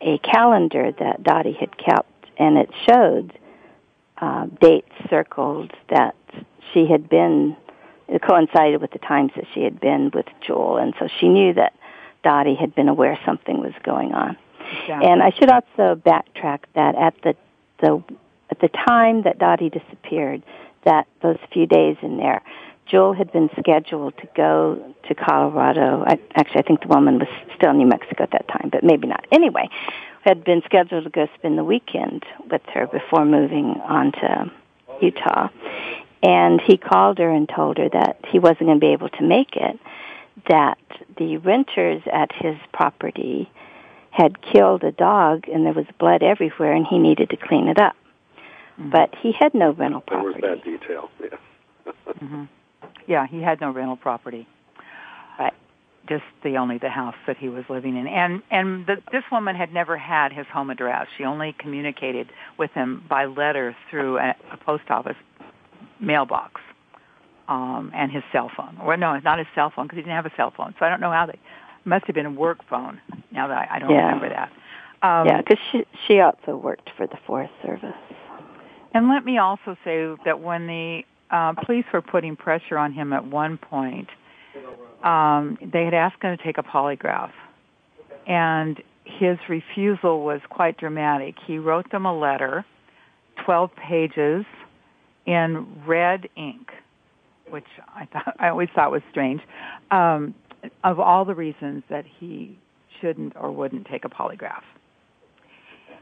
[0.02, 3.38] a calendar that Dottie had kept and it showed
[4.20, 6.16] uh, dates circled that
[6.74, 7.56] she had been.
[8.08, 11.54] It coincided with the times that she had been with Joel, and so she knew
[11.54, 11.74] that
[12.24, 14.38] Dottie had been aware something was going on.
[14.60, 15.10] Exactly.
[15.10, 17.36] And I should also backtrack that at the
[17.80, 18.04] the
[18.50, 20.44] at the time that Dottie disappeared,
[20.84, 22.42] that those few days in there,
[22.92, 26.04] Jule had been scheduled to go to Colorado.
[26.06, 28.84] I, actually, I think the woman was still in New Mexico at that time, but
[28.84, 29.26] maybe not.
[29.32, 29.70] Anyway,
[30.24, 34.52] had been scheduled to go spend the weekend with her before moving on to
[35.02, 35.48] Utah.
[36.22, 39.24] And he called her and told her that he wasn't going to be able to
[39.24, 39.80] make it,
[40.50, 40.78] that
[41.18, 43.50] the renters at his property
[44.12, 47.80] had killed a dog and there was blood everywhere and he needed to clean it
[47.80, 47.96] up.
[48.78, 48.90] Mm-hmm.
[48.90, 50.42] But he had no rental property.
[50.42, 51.94] There was that detail, yeah.
[52.22, 52.44] mm-hmm.
[53.08, 54.48] Yeah, he had no rental property.
[55.40, 55.54] Right.
[56.08, 59.56] Just the only the house that he was living in, and and the, this woman
[59.56, 61.08] had never had his home address.
[61.18, 65.16] She only communicated with him by letter through a, a post office
[66.00, 66.62] mailbox,
[67.48, 68.78] um, and his cell phone.
[68.82, 70.74] Or no, not his cell phone because he didn't have a cell phone.
[70.80, 71.40] So I don't know how they
[71.86, 73.00] must have been a work phone.
[73.32, 74.06] Now that I, I don't yeah.
[74.06, 74.52] remember that.
[75.04, 77.96] Um, yeah, because she she also worked for the Forest Service.
[78.94, 83.14] And let me also say that when the uh, police were putting pressure on him
[83.14, 84.10] at one point,
[85.04, 87.32] um, they had asked him to take a polygraph,
[88.28, 91.36] and his refusal was quite dramatic.
[91.46, 92.66] He wrote them a letter,
[93.46, 94.46] 12 pages,
[95.26, 96.70] in red ink,
[97.50, 97.66] which
[97.96, 99.42] I thought I always thought was strange.
[99.92, 100.34] Um,
[100.84, 102.58] of all the reasons that he
[103.00, 104.62] shouldn't or wouldn't take a polygraph.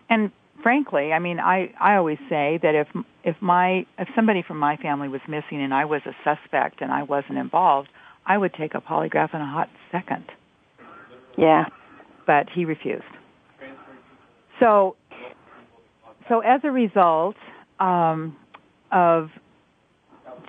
[0.10, 2.88] And frankly, I mean, I I always say that if
[3.24, 6.92] if my if somebody from my family was missing and I was a suspect and
[6.92, 7.90] I wasn't involved,
[8.26, 10.26] I would take a polygraph in a hot second.
[11.38, 11.66] Yeah,
[12.26, 13.04] but he refused.
[14.60, 14.96] So
[16.28, 17.36] so as a result
[17.80, 18.36] um,
[18.92, 19.30] of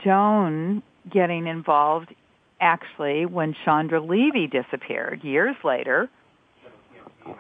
[0.05, 2.15] Joan getting involved
[2.61, 6.09] actually when Chandra Levy disappeared years later.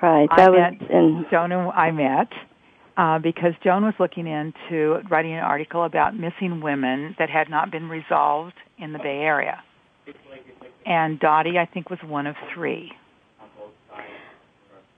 [0.02, 2.28] Right, that I was met in Joan and I met
[3.00, 7.70] uh, because Joan was looking into writing an article about missing women that had not
[7.70, 9.62] been resolved in the Bay Area.
[10.84, 12.92] And Dottie, I think, was one of three.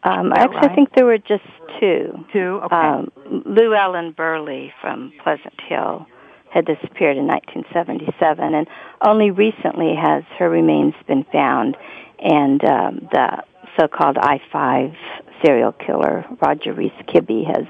[0.03, 0.75] Um, I actually, right?
[0.75, 1.45] Think there were just
[1.79, 2.25] two.
[2.33, 2.75] Two, okay.
[2.75, 3.13] Um,
[3.47, 6.07] Lou Ellen Burleigh from Pleasant Hill
[6.53, 8.67] had disappeared in 1977, and
[9.07, 11.77] only recently has her remains been found,
[12.19, 13.45] and um, the
[13.79, 14.97] so-called I-5
[15.45, 17.65] serial killer, Roger Reese Kibbe, has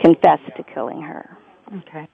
[0.00, 1.36] confessed to killing her.
[1.68, 2.08] Okay.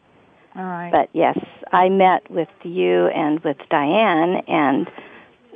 [0.56, 0.90] All right.
[0.90, 1.38] But yes,
[1.72, 4.88] I met with you and with Diane, and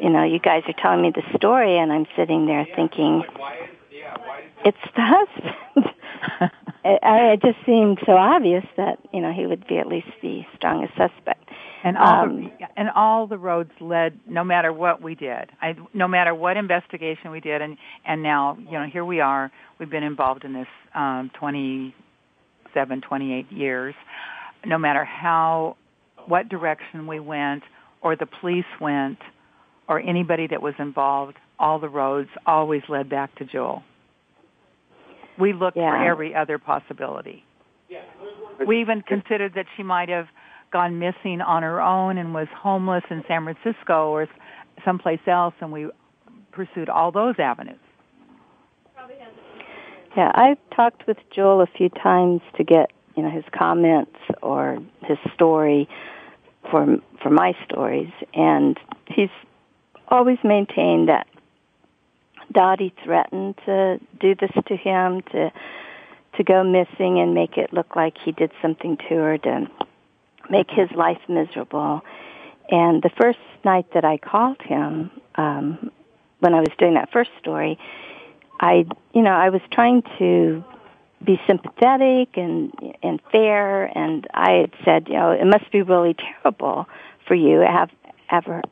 [0.01, 3.23] you know, you guys are telling me the story, and I'm sitting there thinking,
[4.65, 5.95] it's the husband.
[6.85, 10.09] it, I, it just seemed so obvious that you know he would be at least
[10.23, 11.41] the strongest suspect.
[11.83, 15.77] And all Um, the, and all the roads led, no matter what we did, I,
[15.93, 19.51] no matter what investigation we did, and and now you know here we are.
[19.79, 21.31] We've been involved in this um,
[22.75, 23.95] 27, 28 years.
[24.67, 25.77] No matter how,
[26.27, 27.63] what direction we went,
[28.03, 29.19] or the police went,
[29.89, 33.83] or anybody that was involved, all the roads always led back to Jule.
[35.39, 37.45] We looked for every other possibility.
[38.67, 40.27] We even considered that she might have
[40.73, 44.29] gone missing on her own and was homeless in San Francisco or
[44.85, 45.89] someplace else, and we
[46.53, 47.79] pursued all those avenues.
[50.17, 54.79] Yeah, I've talked with Jule a few times to get you know his comments or
[55.03, 55.89] his story
[56.71, 59.31] for for my stories, and he's
[60.09, 61.27] always maintained that
[62.53, 65.51] Dottie threatened to do this to him to
[66.37, 69.67] to go missing and make it look like he did something to her to
[70.51, 72.03] make his life miserable.
[72.71, 75.91] And the first night that I called him, um,
[76.41, 77.79] when I was doing that first story,
[78.61, 80.65] I, you know, I was trying to
[81.25, 86.15] be sympathetic and and fair, and I had said, you know, it must be really
[86.15, 86.87] terrible
[87.27, 87.91] for you have
[88.31, 88.63] ever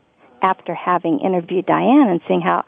[0.43, 2.65] after having interviewed Diane and seeing how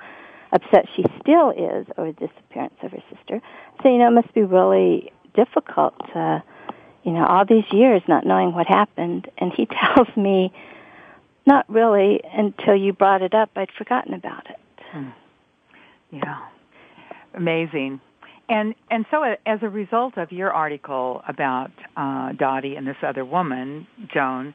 [0.52, 3.40] upset she still is over the disappearance of her sister.
[3.82, 6.42] So you know, it must be really difficult to,
[7.02, 9.28] you know, all these years not knowing what happened.
[9.38, 10.52] And he tells me,
[11.46, 13.50] not really until you brought it up.
[13.56, 14.58] I'd forgotten about it.
[14.90, 15.08] Hmm.
[16.10, 16.38] Yeah,
[17.34, 18.00] amazing.
[18.48, 23.24] And and so as a result of your article about uh, Dottie and this other
[23.24, 24.54] woman, Joan,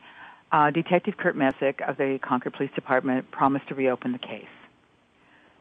[0.52, 4.46] uh, Detective Kurt Messick of the Concord Police Department promised to reopen the case.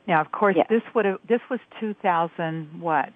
[0.07, 0.67] Now, of course, Yes.
[0.69, 3.13] this would have this was 2000 what?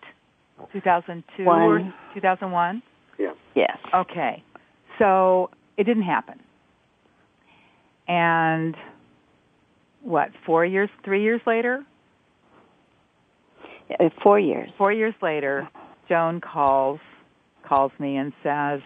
[0.73, 1.61] 2002 One.
[1.63, 1.79] or
[2.15, 2.83] 2001?
[3.19, 3.33] Yeah.
[3.55, 3.77] Yes.
[3.95, 4.43] Okay.
[4.99, 6.39] So it didn't happen.
[8.09, 8.77] And
[10.03, 11.85] what, four years, three years later?
[13.91, 14.71] Uh, Four years.
[14.79, 15.69] Four years later,
[16.09, 17.01] Joan calls,
[17.67, 18.81] calls me and says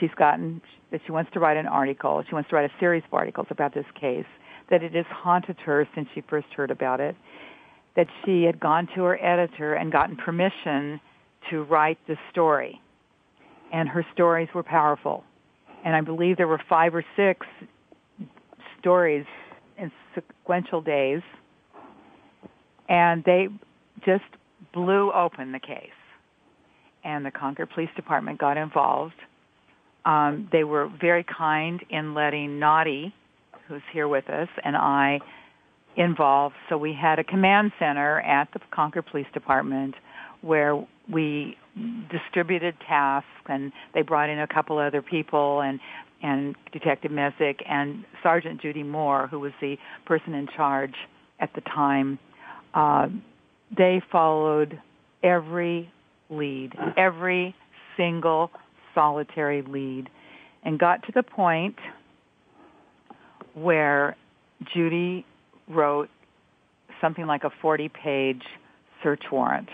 [0.00, 0.60] she's gotten,
[0.90, 3.46] that she wants to write an article, she wants to write a series of articles
[3.50, 4.26] about this case,
[4.70, 7.16] that it has haunted her since she first heard about it,
[7.94, 11.00] that she had gone to her editor and gotten permission
[11.50, 12.80] to write the story.
[13.72, 15.24] And her stories were powerful.
[15.84, 17.46] And I believe there were five or six
[18.80, 19.24] stories
[19.78, 21.22] in sequential days.
[22.88, 23.48] And they
[24.04, 24.24] just
[24.72, 25.90] blew open the case.
[27.04, 29.14] And the Concord Police Department got involved.
[30.04, 33.14] Um, they were very kind in letting Notty,
[33.68, 35.20] who's here with us, and I
[35.96, 36.54] involved.
[36.68, 39.94] So we had a command center at the Concord Police Department
[40.42, 41.56] where we
[42.10, 45.80] distributed tasks and they brought in a couple other people and
[46.22, 49.76] and Detective Messick and Sergeant Judy Moore, who was the
[50.06, 50.94] person in charge
[51.40, 52.18] at the time.
[52.72, 53.08] Uh,
[53.76, 54.80] they followed
[55.22, 55.90] every
[56.30, 57.54] lead, every
[57.96, 58.50] single
[58.94, 60.08] solitary lead,
[60.64, 61.76] and got to the point
[63.54, 64.16] where
[64.74, 65.24] Judy
[65.68, 66.08] wrote
[67.00, 68.42] something like a 40-page
[69.02, 69.68] search warrant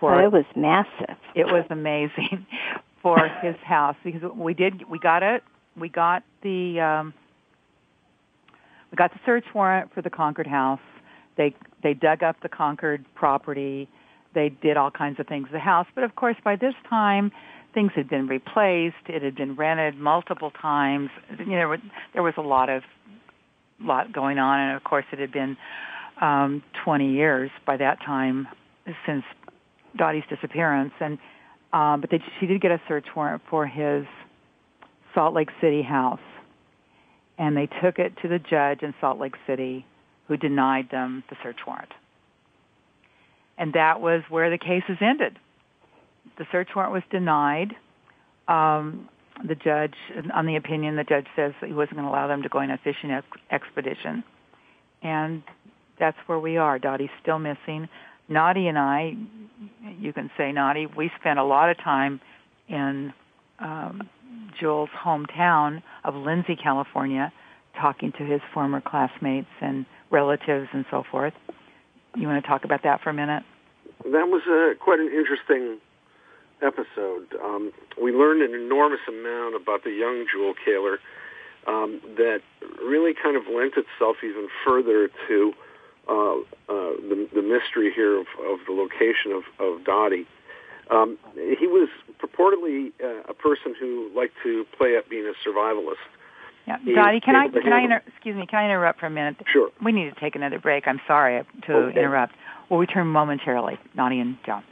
[0.00, 1.16] for Well, it was massive.
[1.34, 2.46] it was amazing
[3.02, 5.42] for his house because we did we got it
[5.76, 7.14] we got the um
[8.90, 10.80] we got the search warrant for the Concord house.
[11.36, 13.88] They they dug up the Concord property.
[14.34, 17.32] They did all kinds of things to the house, but of course by this time
[17.74, 18.96] things had been replaced.
[19.08, 21.10] It had been rented multiple times.
[21.38, 21.76] You know
[22.12, 22.82] there was a lot of
[23.80, 25.56] lot going on, and of course it had been
[26.20, 28.48] um 20 years by that time
[29.04, 29.24] since
[29.96, 31.18] Dottie's disappearance, and
[31.72, 34.04] um, but they, she did get a search warrant for his
[35.14, 36.20] Salt Lake City house,
[37.38, 39.84] and they took it to the judge in Salt Lake City,
[40.28, 41.92] who denied them the search warrant,
[43.58, 45.38] and that was where the cases ended.
[46.38, 47.74] The search warrant was denied.
[48.48, 49.08] Um,
[49.46, 49.94] the judge,
[50.34, 52.70] on the opinion, the judge says he wasn't going to allow them to go on
[52.70, 54.24] a fishing ex- expedition,
[55.02, 55.42] and
[55.98, 56.78] that's where we are.
[56.78, 57.88] Dottie's still missing.
[58.28, 59.14] Notty and I,
[59.98, 62.20] you can say Notty, we spent a lot of time
[62.68, 63.12] in
[63.58, 64.08] um,
[64.58, 67.32] Jule's hometown of Lindsay, California,
[67.80, 71.34] talking to his former classmates and relatives and so forth.
[72.14, 73.42] You want to talk about that for a minute?
[74.04, 75.78] That was uh, quite an interesting
[76.62, 77.26] episode.
[77.42, 80.98] Um, we learned an enormous amount about the young Jule Caylor
[81.66, 82.40] um, that
[82.82, 85.52] really kind of lent itself even further to
[86.08, 90.26] uh, uh, the, the mystery here of, of the location of, of Dottie.
[90.90, 91.88] Um, he was
[92.22, 96.06] purportedly uh, a person who liked to play at being a survivalist.
[96.66, 98.46] Yeah, He Dottie, can I can I inter- excuse me?
[98.46, 99.36] Can I interrupt for a minute?
[99.52, 99.70] Sure.
[99.84, 100.88] We need to take another break.
[100.88, 101.98] I'm sorry to Okay.
[101.98, 102.34] interrupt.
[102.68, 103.78] We'll return momentarily.
[103.94, 104.62] Notty and Joan.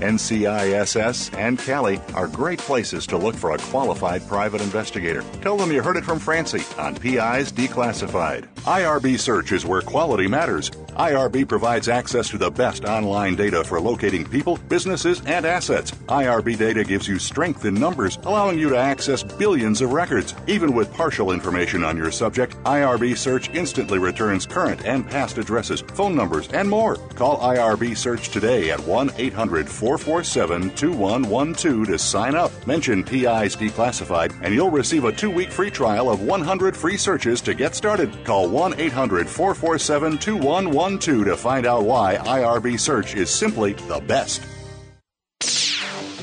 [0.00, 5.22] NCISS and Cali are great places to look for a qualified private investigator.
[5.42, 8.48] Tell them you heard it from Francie on PIs Declassified.
[8.64, 10.70] IRB Search is where quality matters.
[10.90, 15.92] IRB provides access to the best online data for locating people, businesses, and assets.
[16.08, 20.34] IRB data gives you strength in numbers, allowing you to access billions of records.
[20.46, 25.80] Even with partial information on your subject, IRB Search instantly returns current and past addresses,
[25.80, 26.96] phone numbers, and more.
[27.14, 32.50] Call IRB Search today at 1 800 447 2112 to sign up.
[32.66, 37.40] Mention PIs Declassified, and you'll receive a two week free trial of 100 free searches
[37.42, 38.24] to get started.
[38.24, 40.79] Call 1 800 447 2112
[41.26, 44.42] to find out why IRB Search is simply the best.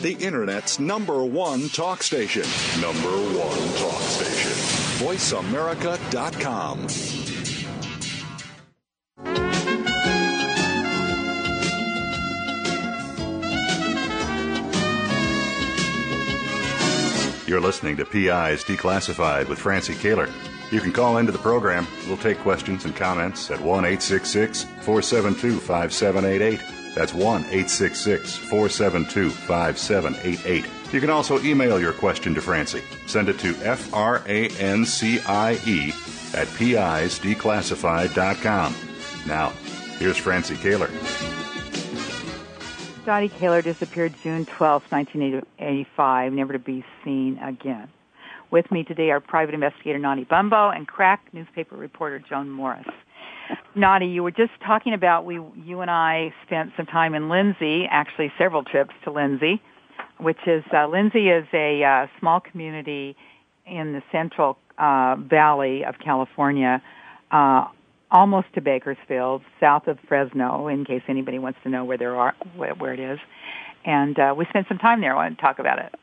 [0.01, 2.41] The Internet's number one talk station.
[2.81, 4.51] Number one talk station.
[5.05, 6.87] VoiceAmerica.com.
[17.47, 20.56] You're listening to PIs Declassified with Francie Koehler.
[20.71, 21.87] You can call into the program.
[22.07, 26.59] We'll take questions and comments at 1 472 5788.
[26.93, 30.65] That's 1 472 5788.
[30.91, 32.83] You can also email your question to Francie.
[33.05, 35.93] Send it to F R A N C I E
[36.33, 38.75] at PIsDeclassified.com.
[39.25, 39.51] Now,
[39.99, 40.89] here's Francie Koehler.
[43.05, 47.87] Dottie Caylor disappeared June 12, 1985, never to be seen again.
[48.49, 52.85] With me today are private investigator Notty Bumbo and crack newspaper reporter Joan Morris.
[53.75, 57.85] Notty, you were just talking about we, you and I spent some time in Lindsay,
[57.89, 59.61] actually several trips to Lindsay,
[60.19, 63.15] which is uh, Lindsay is a uh, small community
[63.65, 66.81] in the Central uh, Valley of California,
[67.31, 67.65] uh,
[68.09, 72.33] almost to Bakersfield, south of Fresno, in case anybody wants to know where there are
[72.55, 73.19] where, where it is.
[73.85, 75.13] And uh, we spent some time there.
[75.13, 75.93] I want to talk about it.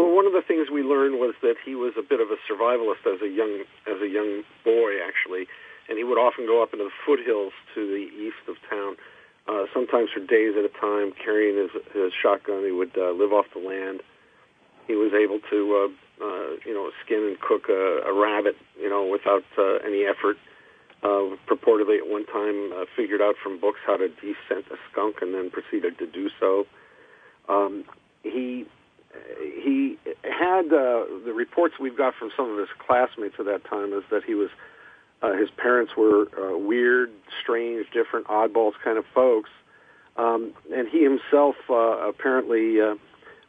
[0.00, 2.40] Well, one of the things we learned was that he was a bit of a
[2.48, 5.44] survivalist as a young as a young boy, actually,
[5.90, 8.96] and he would often go up into the foothills to the east of town,
[9.46, 12.64] uh, sometimes for days at a time, carrying his his shotgun.
[12.64, 14.00] He would uh, live off the land.
[14.88, 18.88] He was able to, uh, uh, you know, skin and cook a, a rabbit, you
[18.88, 20.40] know, without uh, any effort
[21.04, 25.16] uh, purportedly at one time uh, figured out from books how to descent a skunk
[25.20, 26.64] and then proceeded to do so.
[27.52, 27.84] Um,
[28.22, 28.64] he
[29.62, 33.92] he had uh, the reports we've got from some of his classmates at that time
[33.92, 34.50] is that he was
[35.22, 37.10] uh, his parents were uh, weird,
[37.42, 39.50] strange, different, oddballs kind of folks,
[40.16, 42.80] um, and he himself uh, apparently.
[42.80, 42.94] Uh,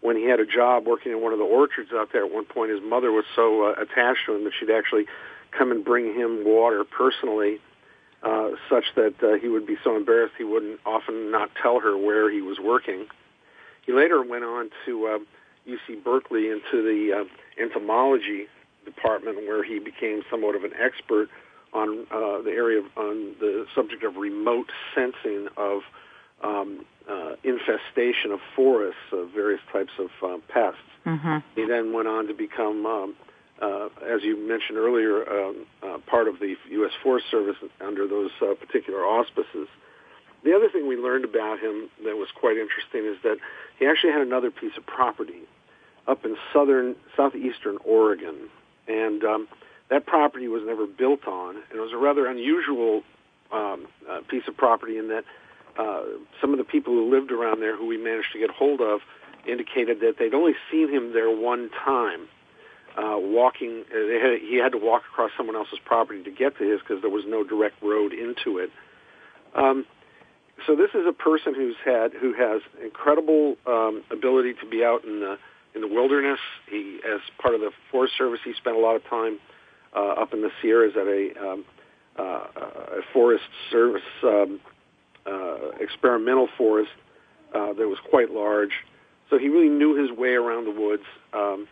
[0.01, 2.43] when he had a job working in one of the orchards out there at one
[2.43, 5.05] point, his mother was so uh, attached to him that she'd actually
[5.51, 7.59] come and bring him water personally,
[8.23, 11.97] uh, such that uh, he would be so embarrassed he wouldn't often not tell her
[11.97, 13.05] where he was working.
[13.85, 15.19] He later went on to uh,
[15.67, 18.47] UC Berkeley into the uh, entomology
[18.85, 21.29] department, where he became somewhat of an expert
[21.73, 25.81] on uh, the area of, on the subject of remote sensing of
[26.43, 30.79] um, uh, infestation of forests of various types of um, pests.
[31.05, 31.37] Mm-hmm.
[31.55, 33.15] He then went on to become um,
[33.61, 36.91] uh, as you mentioned earlier, um, uh, part of the U.S.
[37.03, 39.67] Forest Service under those uh, particular auspices.
[40.43, 43.37] The other thing we learned about him that was quite interesting is that
[43.77, 45.41] he actually had another piece of property
[46.07, 48.49] up in southern, southeastern Oregon,
[48.87, 49.47] and um,
[49.89, 51.55] that property was never built on.
[51.55, 53.03] And it was a rather unusual
[53.51, 55.23] um, uh, piece of property in that
[55.77, 56.01] uh,
[56.39, 59.01] some of the people who lived around there, who we managed to get hold of,
[59.47, 62.27] indicated that they'd only seen him there one time
[62.97, 63.83] uh, walking.
[63.89, 66.79] Uh, they had, he had to walk across someone else's property to get to his
[66.79, 68.69] because there was no direct road into it.
[69.55, 69.85] Um,
[70.65, 75.03] so this is a person who's had who has incredible um, ability to be out
[75.03, 75.37] in the
[75.73, 76.39] in the wilderness.
[76.69, 79.39] He, as part of the Forest Service, he spent a lot of time
[79.95, 81.65] uh, up in the Sierras at a, um,
[82.17, 84.59] uh, a Forest Service um,
[85.25, 86.91] uh, experimental forest
[87.53, 88.71] uh, that was quite large.
[89.29, 91.03] So he really knew his way around the woods.
[91.33, 91.67] Um,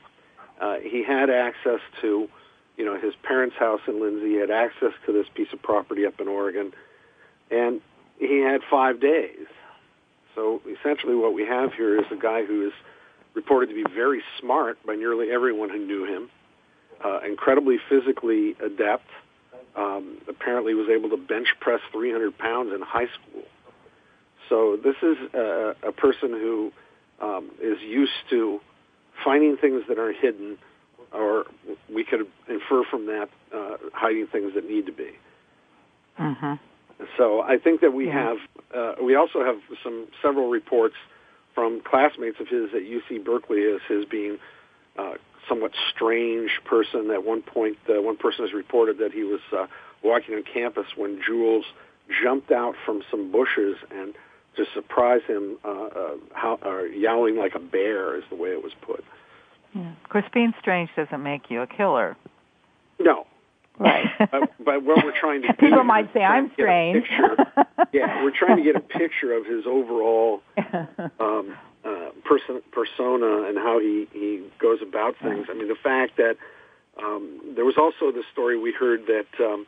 [0.61, 2.29] uh, he had access to,
[2.77, 4.29] you know, his parents' house in Lindsay.
[4.29, 6.71] He had access to this piece of property up in Oregon,
[7.51, 7.81] and
[8.19, 9.47] he had five days.
[10.35, 12.73] So essentially, what we have here is a guy who is
[13.33, 16.29] reported to be very smart by nearly everyone who knew him,
[17.03, 19.07] uh, incredibly physically adept.
[19.75, 23.43] Um, apparently, was able to bench press 300 pounds in high school.
[24.49, 26.71] So this is a, a person who
[27.21, 28.59] um, is used to
[29.23, 30.57] finding things that are hidden,
[31.13, 31.45] or
[31.93, 35.11] we could infer from that uh, hiding things that need to be.
[36.19, 36.53] Mm-hmm.
[37.17, 38.37] So I think that we have,
[38.75, 40.95] uh, we also have some several reports
[41.55, 44.37] from classmates of his at UC Berkeley as his being
[44.97, 45.13] uh,
[45.47, 47.09] somewhat strange person.
[47.11, 49.67] At one point, uh, one person has reported that he was uh,
[50.03, 51.65] walking on campus when Jules
[52.23, 54.13] jumped out from some bushes and
[54.55, 58.63] to surprise him, uh, uh, how, uh, yowling like a bear is the way it
[58.63, 59.03] was put.
[59.73, 59.91] Yeah.
[60.03, 62.17] Of course, being strange doesn't make you a killer.
[62.99, 63.25] No.
[63.79, 64.05] Right.
[64.31, 67.05] but, but what we're trying to do People might say I'm strange.
[67.93, 70.41] yeah, we're trying to get a picture of his overall
[71.19, 71.55] um,
[71.85, 75.47] uh, person, persona and how he, he goes about things.
[75.49, 76.35] I mean, the fact that
[77.01, 79.65] um, there was also the story we heard that um,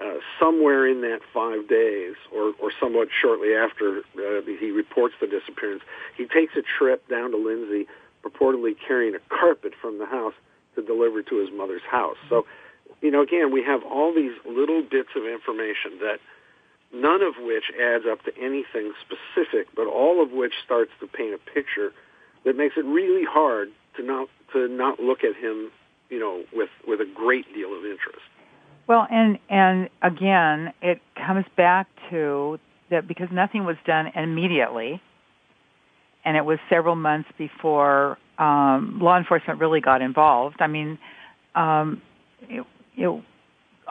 [0.00, 5.26] uh, somewhere in that five days, or, or somewhat shortly after uh, he reports the
[5.26, 5.82] disappearance,
[6.16, 7.86] he takes a trip down to Lindsay,
[8.24, 10.34] purportedly carrying a carpet from the house
[10.76, 12.16] to deliver to his mother's house.
[12.28, 12.46] So,
[13.02, 16.18] you know, again, we have all these little bits of information that
[16.94, 21.34] none of which adds up to anything specific, but all of which starts to paint
[21.34, 21.92] a picture
[22.44, 25.70] that makes it really hard to not to not look at him,
[26.10, 28.22] you know, with with a great deal of interest.
[28.86, 32.58] Well, and and again, it comes back to
[32.90, 35.02] that because nothing was done immediately,
[36.24, 40.56] and it was several months before um, law enforcement really got involved.
[40.60, 40.98] I mean,
[41.54, 42.00] um,
[42.96, 43.22] it, know,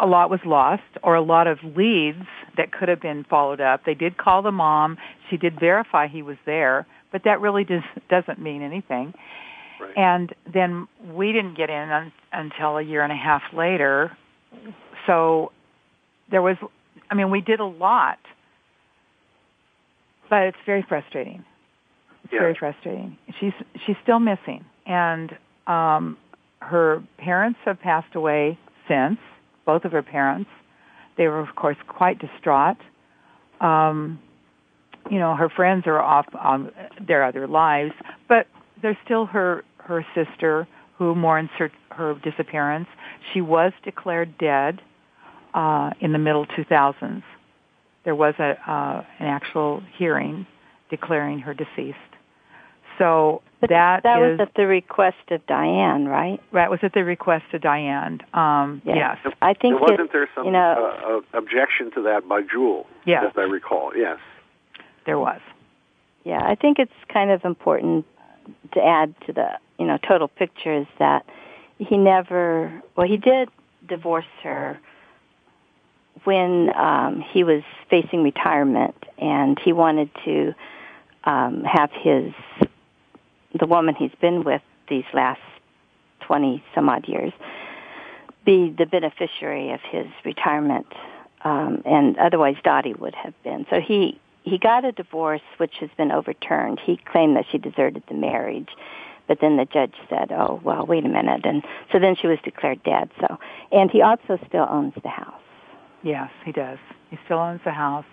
[0.01, 2.25] a lot was lost, or a lot of leads
[2.57, 3.81] that could have been followed up.
[3.85, 4.97] They did call the mom;
[5.29, 9.13] she did verify he was there, but that really does, doesn't mean anything.
[9.79, 9.97] Right.
[9.97, 14.11] And then we didn't get in un, until a year and a half later
[15.07, 15.51] so
[16.29, 16.57] there was,
[17.09, 18.19] I mean, we did a lot,
[20.29, 21.43] but it's very frustrating.
[22.23, 22.39] It's yeah.
[22.39, 23.17] very frustrating.
[23.39, 23.53] She's
[23.85, 25.31] she's still missing, and
[25.67, 26.17] um,
[26.59, 28.57] her parents have passed away
[28.91, 29.19] since.
[29.65, 30.49] Both of her parents.
[31.17, 32.77] They were, of course, quite distraught.
[33.59, 34.19] Um,
[35.09, 36.71] you know, her friends are off on
[37.05, 37.93] their other lives,
[38.27, 38.47] but
[38.81, 40.67] there's still her her sister
[40.97, 42.87] who mourns her her disappearance.
[43.33, 44.81] She was declared dead
[45.53, 47.23] uh, in the middle 2000s.
[48.05, 50.45] There was a uh, an actual hearing
[50.89, 51.97] declaring her deceased.
[52.97, 56.41] So but that that is, was at the request of Diane, right?
[56.51, 58.19] That was at the request of Diane.
[58.33, 59.19] Um, yes.
[59.23, 59.33] yes.
[59.41, 62.41] I think there wasn't it, there some you know, uh, uh, objection to that by
[62.41, 63.23] Jule, yes.
[63.27, 63.93] as I recall.
[63.95, 64.17] Yes,
[65.05, 65.39] there was.
[66.23, 68.05] Yeah, I think it's kind of important
[68.73, 71.25] to add to the you know total picture is that
[71.77, 73.49] he never well he did
[73.87, 74.79] divorce her
[76.23, 80.53] when um he was facing retirement and he wanted to
[81.25, 82.33] um have his
[83.59, 85.41] the woman he's been with these last
[86.21, 87.33] 20 some odd years
[88.45, 90.87] be the beneficiary of his retirement
[91.43, 95.89] um and otherwise Dottie would have been so he he got a divorce which has
[95.97, 98.69] been overturned he claimed that she deserted the marriage
[99.31, 102.37] but then the judge said, "Oh, well, wait a minute," and so then she was
[102.43, 103.09] declared dead.
[103.21, 103.39] So,
[103.71, 105.41] and he also still owns the house.
[106.03, 106.79] Yes, he does.
[107.09, 108.03] He still owns the house.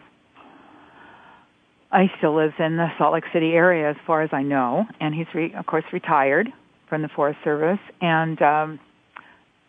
[1.92, 5.14] He still lives in the Salt Lake City area, as far as I know, and
[5.14, 6.48] he's re- of course retired
[6.88, 7.80] from the Forest Service.
[8.00, 8.80] And um,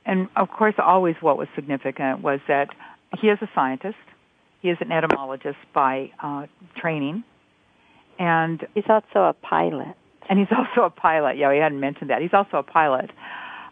[0.05, 2.69] and of course, always what was significant was that
[3.21, 3.95] he is a scientist.
[4.61, 7.23] He is an entomologist by uh, training,
[8.17, 9.95] and he's also a pilot
[10.29, 11.37] and he's also a pilot.
[11.37, 12.21] Yeah, we hadn't mentioned that.
[12.21, 13.09] He's also a pilot.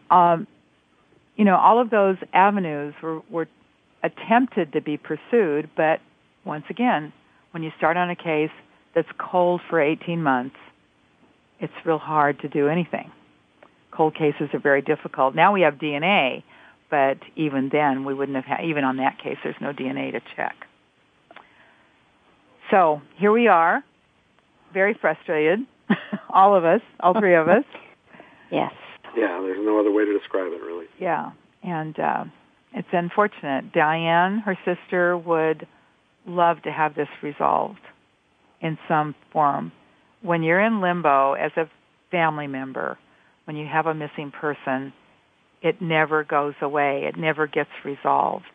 [0.10, 0.48] Um,
[1.36, 3.48] you know, all of those avenues were, were
[4.04, 6.02] attempted to be pursued, but
[6.44, 7.14] once again,
[7.58, 8.52] when you start on a case
[8.94, 10.58] that's cold for 18 months,
[11.60, 13.12] it's real hard to do anything.
[13.90, 15.34] Cold cases are very difficult.
[15.34, 16.44] Now we have DNA,
[16.92, 20.20] but even then we wouldn't have had, even on that case, there's no DNA to
[20.36, 20.56] check.
[22.70, 23.84] So here we are,
[24.72, 25.62] very frustrated
[26.30, 27.64] all of us, all three of us.
[28.50, 28.72] Yes.
[29.18, 30.86] Yeah, there's no other way to describe it, really.
[31.02, 31.32] Yeah,
[31.64, 32.24] and uh,
[32.72, 33.74] it's unfortunate.
[33.74, 35.68] Diane, her sister, would
[36.28, 37.80] love to have this resolved
[38.62, 39.72] in some form.
[40.22, 41.70] When you're in limbo as a
[42.12, 42.98] family member,
[43.46, 44.94] when you have a missing person,
[45.62, 47.06] it never goes away.
[47.08, 48.46] It never gets resolved.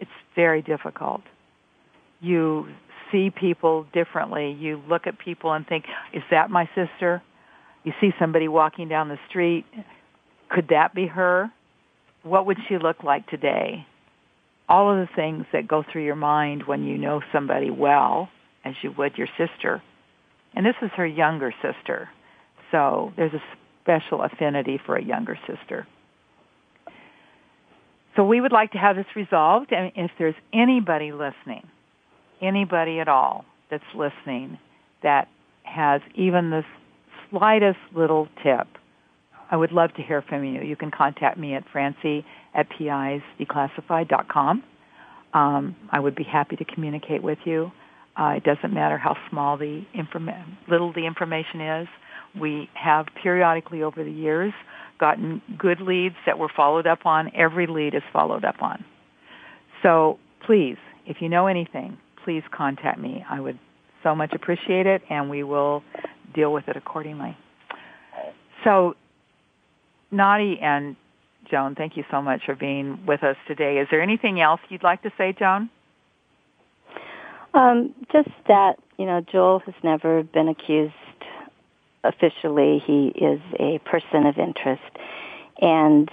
[0.00, 1.22] It's very difficult.
[2.20, 2.68] You
[3.10, 4.56] see people differently.
[4.58, 7.22] You look at people and think, is that my sister?
[7.84, 9.64] You see somebody walking down the street.
[10.50, 11.50] Could that be her?
[12.22, 13.86] What would she look like today?
[14.68, 18.28] All of the things that go through your mind when you know somebody well,
[18.64, 19.82] as you would your sister.
[20.54, 22.08] And this is her younger sister.
[22.70, 23.42] So there's a
[23.82, 25.86] special affinity for a younger sister.
[28.16, 29.72] So we would like to have this resolved.
[29.72, 31.68] And if there's anybody listening
[32.40, 34.58] anybody at all that's listening
[35.02, 35.28] that
[35.62, 36.62] has even the
[37.30, 38.66] slightest little tip,
[39.50, 40.62] I would love to hear from you.
[40.62, 42.24] You can contact me at francie
[42.58, 44.64] at pisdeclassified.com.
[45.34, 47.70] um, I would be happy to communicate with you.
[48.18, 51.88] Uh, it doesn't matter how small the informa- little the information is.
[52.38, 54.52] We have periodically over the years
[54.98, 57.30] gotten good leads that were followed up on.
[57.34, 58.84] Every lead is followed up on.
[59.82, 63.24] So please, if you know anything, please contact me.
[63.30, 63.58] I would
[64.02, 65.84] so much appreciate it, and we will
[66.34, 67.36] deal with it accordingly.
[68.64, 68.94] So,
[70.10, 70.96] Notty and
[71.50, 73.78] Joan, thank you so much for being with us today.
[73.78, 75.70] Is there anything else you'd like to say, Joan?
[77.54, 80.92] Um, just that, you know, Jule has never been accused
[82.04, 82.82] officially.
[82.86, 84.82] He is a person of interest.
[85.60, 86.08] And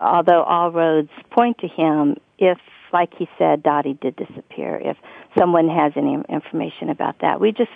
[0.00, 2.58] although all roads point to him, if,
[2.92, 4.96] like he said, Dottie did disappear, if
[5.36, 7.70] someone has any information about that, we just,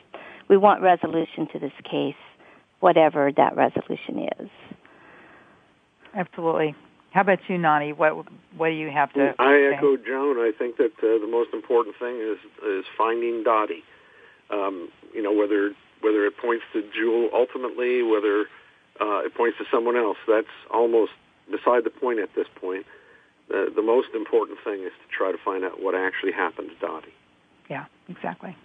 [0.48, 2.14] we want resolution to this case,
[2.80, 4.48] whatever that resolution is.
[6.14, 6.74] Absolutely.
[7.12, 7.92] How about you, Notty?
[7.92, 9.34] What what do you have to?
[9.38, 9.76] I say?
[9.76, 10.38] echo Joan.
[10.38, 13.82] I think that uh, the most important thing is is finding Dottie.
[14.50, 18.46] Um, you know whether whether it points to Jule ultimately, whether
[19.00, 20.18] uh, it points to someone else.
[20.28, 21.12] That's almost
[21.50, 22.86] beside the point at this point.
[23.48, 26.86] The, the most important thing is to try to find out what actually happened to
[26.86, 27.12] Dottie.
[27.68, 28.56] Yeah, exactly.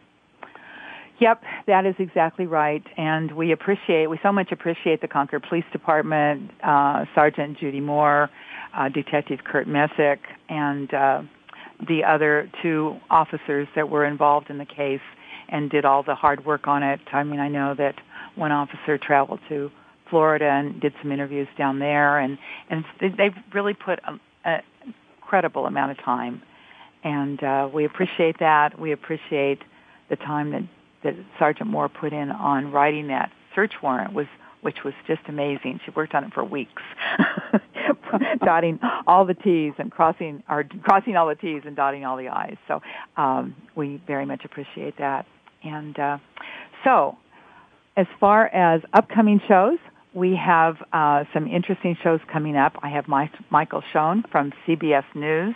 [1.20, 5.63] Yep, that is exactly right, and we appreciate we so much appreciate the Concord Police
[5.72, 8.30] Department, uh, Sergeant Judy Moore,
[8.78, 11.22] uh, Detective Kurt Messick, and uh,
[11.88, 14.99] the other two officers that were involved in the case
[15.47, 16.99] and did all the hard work on it.
[17.13, 17.95] I mean, I know that
[18.36, 19.72] one officer traveled to
[20.09, 22.38] Florida and did some interviews down there, and
[22.70, 24.20] and they've really put an
[25.22, 26.41] incredible amount of time,
[27.05, 28.78] and uh, we appreciate that.
[28.78, 29.59] We appreciate
[30.09, 30.63] the time that
[31.05, 34.27] that Sergeant Moore put in on writing that search warrant was
[34.65, 35.79] which was just amazing.
[35.85, 36.81] She worked on it for weeks,
[38.43, 42.29] dotting all the T's and crossing or crossing all the T's and dotting all the
[42.29, 42.57] I's.
[42.67, 42.81] So
[43.15, 45.27] um, we very much appreciate that.
[45.63, 46.17] And uh,
[46.83, 47.15] so,
[47.95, 49.77] as far as upcoming shows,
[50.15, 52.73] we have uh, some interesting shows coming up.
[52.81, 55.53] I have Mike, Michael Schoen from CBS News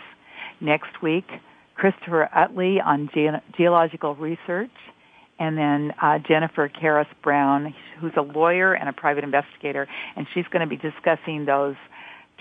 [0.60, 1.26] next week.
[1.74, 4.70] Christopher Utley on ge- geological research
[5.40, 10.44] and then uh, Jennifer Karras Brown, who's a lawyer and a private investigator, and she's
[10.52, 11.74] going to be discussing those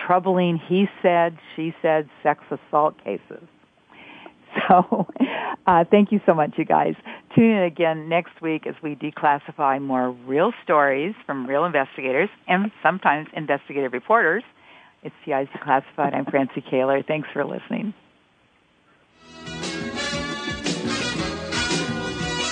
[0.06, 3.44] troubling he said, she said sex assault cases.
[4.68, 5.06] So,
[5.68, 6.96] uh, thank you so much, you guys.
[7.36, 12.72] Tune in again next week as we declassify more real stories from real investigators and
[12.82, 14.44] sometimes investigative reporters.
[15.04, 16.16] It's PI's Declassified.
[16.16, 17.06] I'm Francie Koehler.
[17.06, 17.94] Thanks for listening.